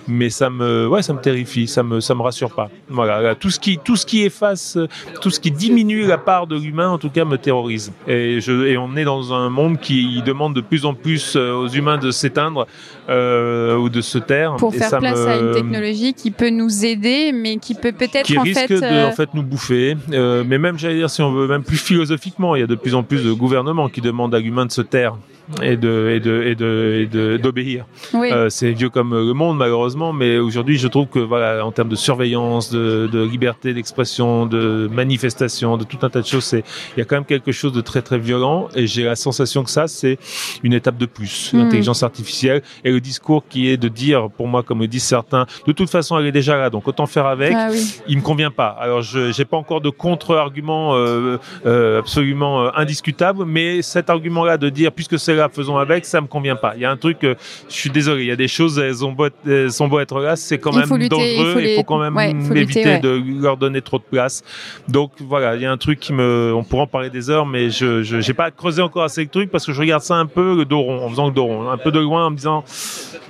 mais 0.07 0.29
ça 0.29 0.49
me, 0.49 0.87
ouais, 0.87 1.01
ça 1.01 1.13
me 1.13 1.19
terrifie, 1.19 1.67
ça 1.67 1.83
me, 1.83 1.99
ça 1.99 2.15
me 2.15 2.21
rassure 2.21 2.53
pas. 2.53 2.69
Voilà, 2.89 3.35
tout 3.35 3.49
ce 3.49 3.59
qui, 3.59 3.77
tout 3.77 3.95
ce 3.95 4.05
qui 4.05 4.23
efface, 4.23 4.77
tout 5.21 5.29
ce 5.29 5.39
qui 5.39 5.51
diminue 5.51 6.05
la 6.05 6.17
part 6.17 6.47
de 6.47 6.57
l'humain, 6.57 6.89
en 6.89 6.97
tout 6.97 7.09
cas, 7.09 7.25
me 7.25 7.37
terrorise. 7.37 7.91
Et 8.07 8.39
on 8.77 8.95
est 8.95 9.03
dans 9.03 9.33
un 9.33 9.49
monde 9.49 9.79
qui 9.79 10.21
demande 10.23 10.55
de 10.55 10.61
plus 10.61 10.85
en 10.85 10.93
plus 10.93 11.35
euh, 11.35 11.53
aux 11.53 11.67
humains 11.67 11.97
de 11.97 12.11
s'éteindre 12.11 12.67
euh, 13.09 13.77
ou 13.77 13.89
de 13.89 14.01
se 14.01 14.17
taire. 14.17 14.55
Pour 14.55 14.73
faire 14.73 14.97
place 14.99 15.19
à 15.19 15.37
une 15.37 15.51
technologie 15.51 16.13
qui 16.13 16.31
peut 16.31 16.49
nous 16.49 16.85
aider, 16.85 17.31
mais 17.33 17.57
qui 17.57 17.75
peut 17.75 17.91
peut-être 17.91 18.37
en 18.37 18.41
risque 18.41 18.69
de 18.69 19.07
en 19.07 19.11
fait 19.11 19.33
nous 19.33 19.43
bouffer. 19.43 19.95
mais 20.09 20.57
même, 20.57 20.77
j'allais 20.77 20.95
dire, 20.95 21.09
si 21.09 21.21
on 21.21 21.31
veut 21.31 21.47
même 21.47 21.63
plus 21.63 21.77
philosophiquement, 21.77 22.55
il 22.55 22.59
y 22.59 22.63
a 22.63 22.67
de 22.67 22.75
plus 22.75 22.95
en 22.95 23.03
plus 23.03 23.23
de 23.23 23.31
gouvernements 23.31 23.89
qui 23.89 24.01
demandent 24.01 24.35
à 24.35 24.39
l'humain 24.39 24.65
de 24.65 24.71
se 24.71 24.81
taire 24.81 25.15
et 25.61 25.77
de 25.77 26.11
et 26.15 26.19
de 26.19 26.43
et 26.43 26.55
de 26.55 27.07
et 27.35 27.37
d'obéir. 27.37 27.85
Euh, 28.13 28.49
c'est 28.49 28.71
vieux 28.71 28.89
comme 28.89 29.13
le 29.13 29.33
monde 29.33 29.57
malheureusement, 29.57 30.13
mais 30.13 30.37
aujourd'hui 30.37 30.77
je 30.77 30.87
trouve 30.87 31.07
que 31.07 31.19
voilà 31.19 31.65
en 31.65 31.71
termes 31.71 31.89
de 31.89 31.95
surveillance, 31.95 32.71
de, 32.71 33.09
de 33.11 33.23
liberté 33.23 33.73
d'expression, 33.73 34.45
de 34.45 34.89
manifestation, 34.91 35.77
de 35.77 35.83
tout 35.83 35.97
un 36.03 36.09
tas 36.09 36.21
de 36.21 36.27
choses, 36.27 36.43
c'est 36.43 36.63
il 36.95 36.99
y 36.99 37.01
a 37.01 37.05
quand 37.05 37.15
même 37.15 37.25
quelque 37.25 37.51
chose 37.51 37.73
de 37.73 37.81
très 37.81 38.01
très 38.01 38.19
violent 38.19 38.69
et 38.75 38.87
j'ai 38.87 39.03
la 39.03 39.15
sensation 39.15 39.63
que 39.63 39.71
ça 39.71 39.87
c'est 39.87 40.17
une 40.63 40.73
étape 40.73 40.97
de 40.97 41.05
plus, 41.05 41.51
hmm. 41.53 41.57
l'intelligence 41.57 42.03
artificielle 42.03 42.61
et 42.83 42.91
le 42.91 42.98
discours 43.01 43.43
qui 43.49 43.69
est 43.69 43.77
de 43.77 43.87
dire 43.87 44.29
pour 44.29 44.47
moi 44.47 44.63
comme 44.63 44.79
le 44.79 44.87
disent 44.87 45.03
certains, 45.03 45.45
de 45.65 45.71
toute 45.71 45.89
façon 45.89 46.17
elle 46.17 46.25
est 46.25 46.31
déjà 46.31 46.57
là 46.57 46.69
donc 46.69 46.87
autant 46.87 47.05
faire 47.05 47.25
avec. 47.25 47.53
Ah, 47.55 47.69
oui. 47.71 48.01
Il 48.07 48.17
me 48.17 48.23
convient 48.23 48.51
pas. 48.51 48.69
Alors 48.79 49.01
je 49.01 49.31
j'ai 49.31 49.45
pas 49.45 49.57
encore 49.57 49.81
de 49.81 49.89
contre-argument 49.89 50.95
euh, 50.95 51.37
euh, 51.65 51.99
absolument 51.99 52.63
euh, 52.63 52.69
indiscutable, 52.75 53.45
mais 53.45 53.81
cet 53.81 54.09
argument 54.09 54.45
là 54.45 54.57
de 54.57 54.69
dire 54.69 54.91
puisque 54.91 55.19
c'est 55.19 55.35
faisons 55.47 55.77
avec, 55.77 56.05
ça 56.05 56.19
me 56.21 56.27
convient 56.27 56.55
pas. 56.55 56.73
Il 56.75 56.81
y 56.81 56.85
a 56.85 56.91
un 56.91 56.97
truc, 56.97 57.23
euh, 57.23 57.35
je 57.69 57.73
suis 57.73 57.89
désolé, 57.89 58.23
il 58.23 58.27
y 58.27 58.31
a 58.31 58.35
des 58.35 58.47
choses, 58.47 58.77
elles 58.79 59.05
ont 59.05 59.11
beau 59.11 59.27
elles 59.45 59.71
sont 59.71 59.87
beau 59.87 59.99
être 59.99 60.19
là, 60.19 60.35
c'est 60.35 60.57
quand 60.57 60.75
même 60.75 61.07
dangereux, 61.07 61.61
il 61.61 61.75
faut, 61.75 61.83
quand 61.83 61.99
même 61.99 62.17
éviter 62.55 62.99
de 62.99 63.21
leur 63.41 63.57
donner 63.57 63.81
trop 63.81 63.97
de 63.97 64.03
place. 64.03 64.43
Donc 64.87 65.11
voilà, 65.19 65.55
il 65.55 65.61
y 65.61 65.65
a 65.65 65.71
un 65.71 65.77
truc 65.77 65.99
qui 65.99 66.13
me, 66.13 66.53
on 66.55 66.63
pourra 66.63 66.83
en 66.83 66.87
parler 66.87 67.09
des 67.09 67.29
heures, 67.29 67.45
mais 67.45 67.69
je, 67.69 68.03
je 68.03 68.19
j'ai 68.19 68.33
pas 68.33 68.51
creusé 68.51 68.81
encore 68.81 69.03
assez 69.03 69.21
le 69.21 69.29
truc 69.29 69.51
parce 69.51 69.65
que 69.65 69.73
je 69.73 69.79
regarde 69.79 70.03
ça 70.03 70.15
un 70.15 70.25
peu 70.25 70.55
le 70.55 70.65
dos 70.65 70.81
rond, 70.81 71.05
en 71.05 71.09
faisant 71.09 71.27
le 71.27 71.33
dos 71.33 71.45
rond, 71.45 71.69
un 71.69 71.77
peu 71.77 71.91
de 71.91 71.99
loin 71.99 72.25
en 72.25 72.31
me 72.31 72.35
disant, 72.35 72.63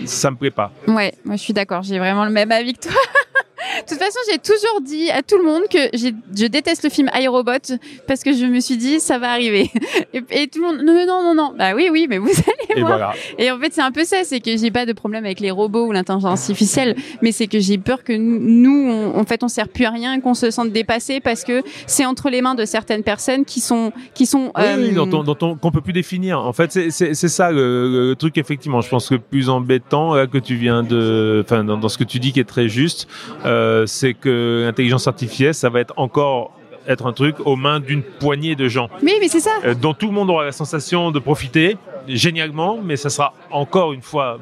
ça 0.06 0.32
me 0.32 0.38
plaît 0.38 0.52
pas. 0.52 0.72
Ouais, 0.88 1.14
moi 1.24 1.36
je 1.36 1.42
suis 1.42 1.54
d'accord, 1.54 1.84
j'ai 1.84 2.00
vraiment 2.00 2.26
le 2.26 2.32
même 2.32 2.52
avis 2.52 2.74
que 2.74 2.88
toi. 2.88 2.92
De 3.78 3.90
toute 3.90 4.00
façon, 4.00 4.20
j'ai 4.32 4.40
toujours 4.40 4.82
dit 4.82 5.10
à 5.10 5.22
tout 5.22 5.38
le 5.38 5.44
monde 5.44 5.64
que 5.70 5.78
je 5.94 6.48
déteste 6.48 6.84
le 6.84 6.90
film 6.90 7.10
iRobot 7.14 7.78
parce 8.08 8.24
que 8.24 8.34
je 8.34 8.46
me 8.46 8.60
suis 8.60 8.78
dit 8.78 9.00
ça 9.00 9.18
va 9.18 9.32
arriver. 9.32 9.72
Et, 10.32 10.48
tout 10.48 10.62
le 10.62 10.68
monde 10.68 10.84
non 10.84 10.94
non 11.06 11.24
non 11.24 11.36
non. 11.36 11.54
Bah 11.58 11.74
oui 11.76 11.90
oui, 11.92 12.08
mais 12.10 12.18
vous 12.18 12.30
allez 12.72 12.82
voir. 12.82 13.14
Et 13.38 13.52
en 13.52 13.60
fait, 13.60 13.74
c'est 13.74 13.82
un 13.82 13.92
peu 13.92 14.04
ça, 14.04 14.18
c'est 14.24 14.40
que 14.40 14.56
j'ai 14.58 14.72
pas 14.72 14.86
de 14.86 14.94
problème 14.94 15.26
avec 15.26 15.40
les 15.40 15.52
robots 15.52 15.88
ou 15.88 15.92
l'intelligence 15.92 16.26
artificielle, 16.26 16.96
mais 17.22 17.32
c'est 17.32 17.48
que 17.48 17.60
j'ai 17.60 17.78
peur 17.78 18.04
que 18.04 18.14
nous, 18.14 18.92
en 19.16 19.24
fait, 19.26 19.44
on 19.44 19.48
sert 19.48 19.68
plus 19.68 19.86
à 19.86 19.92
rien, 19.92 20.20
qu'on 20.20 20.34
se 20.34 20.52
sente 20.52 20.72
dépassé 20.72 21.20
parce 21.20 21.44
que 21.44 21.64
c'est 21.88 22.06
entre 22.06 22.30
les 22.30 22.42
mains 22.42 22.56
de 22.56 22.66
certaines 22.66 23.04
personnes 23.04 23.46
qui 23.46 23.60
sont 23.60 23.92
qui 24.14 24.26
sont 24.26 24.52
oui, 24.58 24.64
euh, 24.98 25.06
dont, 25.06 25.56
qu'on 25.56 25.72
peut 25.72 25.82
plus 25.82 25.94
définir. 25.94 26.40
En 26.40 26.54
fait, 26.54 26.72
c'est 26.72 27.14
ça 27.14 27.52
le, 27.52 28.16
truc 28.18 28.38
effectivement. 28.38 28.82
Je 28.82 28.90
pense 28.90 29.10
que 29.10 29.16
le 29.16 29.20
plus 29.20 29.50
embêtant 29.50 30.16
là, 30.16 30.28
que 30.28 30.38
tu 30.38 30.56
viens 30.56 30.84
de, 30.84 31.44
enfin 31.46 31.64
dans, 31.64 31.78
dans, 31.78 31.90
ce 31.90 31.98
que 31.98 32.04
tu 32.04 32.20
dis 32.20 32.32
qui 32.32 32.40
est 32.40 32.48
très 32.48 32.68
juste. 32.68 33.08
Euh, 33.46 33.59
euh, 33.60 33.86
c'est 33.86 34.14
que 34.14 34.64
l'intelligence 34.66 35.08
artificielle, 35.08 35.54
ça 35.54 35.70
va 35.70 35.80
être 35.80 35.94
encore 35.98 36.60
être 36.88 37.06
un 37.06 37.14
truc 37.14 37.36
aux 37.46 37.56
mains 37.56 37.80
d'une 37.80 38.02
poignée 38.02 38.56
de 38.56 38.68
gens. 38.68 38.90
Oui, 39.04 39.14
mais 39.20 39.28
c'est 39.28 39.40
ça. 39.40 39.52
Euh, 39.64 39.76
dont 39.76 39.94
tout 39.94 40.08
le 40.08 40.14
monde 40.14 40.30
aura 40.30 40.46
la 40.46 40.52
sensation 40.52 41.12
de 41.12 41.20
profiter 41.20 41.78
génialement, 42.08 42.80
mais 42.84 42.96
ça 42.96 43.10
sera 43.10 43.34
encore 43.52 43.94
une 43.94 44.02
fois 44.02 44.40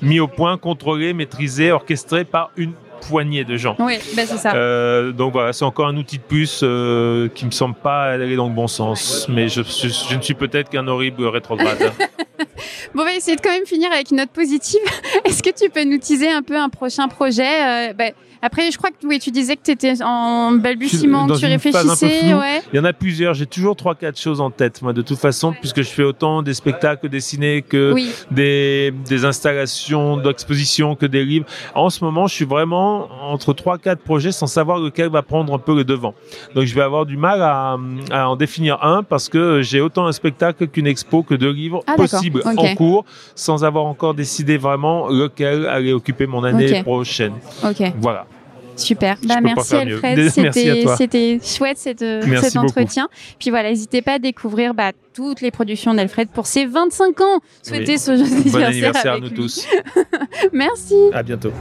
mis 0.00 0.20
au 0.20 0.28
point, 0.28 0.56
contrôlé, 0.56 1.12
maîtrisé, 1.12 1.72
orchestré 1.72 2.24
par 2.24 2.50
une 2.56 2.72
poignée 3.08 3.44
de 3.44 3.56
gens. 3.56 3.76
Oui, 3.78 3.98
ben 4.16 4.26
c'est 4.26 4.38
ça. 4.38 4.54
Euh, 4.54 5.12
donc 5.12 5.32
voilà, 5.32 5.52
c'est 5.52 5.64
encore 5.64 5.88
un 5.88 5.96
outil 5.96 6.18
de 6.18 6.22
plus 6.22 6.60
euh, 6.62 7.28
qui 7.28 7.44
me 7.44 7.50
semble 7.50 7.74
pas 7.74 8.04
aller 8.04 8.36
dans 8.36 8.48
le 8.48 8.54
bon 8.54 8.66
sens, 8.66 9.26
mais 9.28 9.48
je, 9.48 9.62
je, 9.62 10.16
ne 10.16 10.22
suis 10.22 10.34
peut-être 10.34 10.70
qu'un 10.70 10.88
horrible 10.88 11.26
rétrograde. 11.26 11.92
bon, 12.94 13.02
on 13.02 13.04
va 13.04 13.14
essayer 13.14 13.36
de 13.36 13.40
quand 13.40 13.50
même 13.50 13.66
finir 13.66 13.90
avec 13.92 14.10
une 14.10 14.18
note 14.18 14.30
positive. 14.30 14.80
Est-ce 15.24 15.42
que 15.42 15.50
tu 15.50 15.70
peux 15.70 15.84
nous 15.84 15.98
teaser 15.98 16.30
un 16.30 16.42
peu 16.42 16.56
un 16.56 16.68
prochain 16.68 17.08
projet 17.08 17.92
ben, 17.94 18.12
après, 18.46 18.70
je 18.70 18.76
crois 18.76 18.90
que 18.90 19.06
oui, 19.06 19.18
tu 19.18 19.30
disais 19.30 19.56
que 19.56 19.62
tu 19.64 19.70
étais 19.70 20.02
en 20.02 20.52
balbutiement, 20.52 21.26
tu 21.28 21.46
réfléchissais. 21.46 22.34
Ouais. 22.34 22.60
Il 22.74 22.76
y 22.76 22.78
en 22.78 22.84
a 22.84 22.92
plusieurs. 22.92 23.32
J'ai 23.32 23.46
toujours 23.46 23.74
trois, 23.74 23.94
quatre 23.94 24.20
choses 24.20 24.38
en 24.38 24.50
tête, 24.50 24.82
moi, 24.82 24.92
de 24.92 25.00
toute 25.00 25.18
façon, 25.18 25.54
puisque 25.58 25.80
je 25.80 25.88
fais 25.88 26.02
autant 26.02 26.42
des 26.42 26.52
spectacles 26.52 27.08
dessinés 27.08 27.62
que 27.62 27.94
des, 28.30 28.92
des 29.08 29.24
installations 29.24 30.18
d'exposition, 30.18 30.94
que 30.94 31.06
des 31.06 31.24
livres. 31.24 31.46
En 31.74 31.88
ce 31.88 32.04
moment, 32.04 32.26
je 32.26 32.34
suis 32.34 32.44
vraiment 32.44 33.08
entre 33.22 33.54
trois, 33.54 33.78
quatre 33.78 34.02
projets 34.02 34.30
sans 34.30 34.46
savoir 34.46 34.78
lequel 34.78 35.08
va 35.08 35.22
prendre 35.22 35.54
un 35.54 35.58
peu 35.58 35.74
le 35.74 35.84
devant. 35.84 36.14
Donc, 36.54 36.66
je 36.66 36.74
vais 36.74 36.82
avoir 36.82 37.06
du 37.06 37.16
mal 37.16 37.40
à, 37.40 37.78
à 38.10 38.28
en 38.28 38.36
définir 38.36 38.84
un 38.84 39.02
parce 39.02 39.30
que 39.30 39.62
j'ai 39.62 39.80
autant 39.80 40.06
un 40.06 40.12
spectacle 40.12 40.66
qu'une 40.66 40.86
expo 40.86 41.22
que 41.22 41.34
deux 41.34 41.52
livres 41.52 41.82
ah, 41.86 41.94
possibles 41.94 42.42
en 42.44 42.74
cours 42.74 42.83
sans 43.34 43.64
avoir 43.64 43.84
encore 43.86 44.14
décidé 44.14 44.56
vraiment 44.56 45.08
lequel 45.08 45.66
allait 45.66 45.92
occuper 45.92 46.26
mon 46.26 46.44
année 46.44 46.82
prochaine. 46.82 47.34
Voilà. 48.00 48.26
Super. 48.76 49.16
Bah, 49.22 49.36
merci 49.40 49.74
Alfred. 49.74 50.30
C'était 50.96 51.38
chouette 51.42 51.78
cette, 51.78 52.00
cet 52.00 52.56
entretien. 52.56 53.08
Puis 53.38 53.50
voilà, 53.50 53.70
n'hésitez 53.70 54.02
pas 54.02 54.14
à 54.14 54.18
découvrir 54.18 54.74
bah, 54.74 54.92
toutes 55.14 55.40
les 55.40 55.50
productions 55.50 55.94
d'Alfred 55.94 56.28
pour 56.28 56.46
ses 56.46 56.66
25 56.66 57.20
ans. 57.20 57.40
Souhaitez 57.62 57.98
ce 57.98 58.50
bon 58.50 58.62
anniversaire 58.62 59.14
à 59.14 59.20
nous 59.20 59.30
tous. 59.30 59.66
merci. 60.52 60.96
À 61.12 61.22
bientôt. 61.22 61.52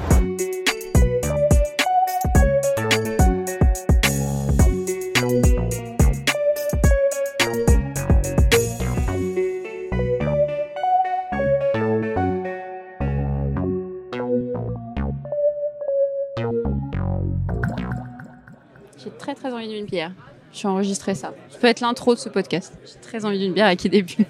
Envie 19.63 19.73
d'une 19.75 19.85
bière. 19.85 20.11
Je 20.51 20.59
suis 20.59 20.67
enregistré 20.67 21.15
ça. 21.15 21.33
Ça 21.49 21.57
peut 21.59 21.67
être 21.67 21.79
l'intro 21.81 22.13
de 22.13 22.19
ce 22.19 22.29
podcast. 22.29 22.73
J'ai 22.85 22.99
très 23.01 23.25
envie 23.25 23.39
d'une 23.39 23.53
bière 23.53 23.67
à 23.67 23.75
qui 23.75 23.89
début. 23.89 24.25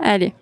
Allez. 0.00 0.34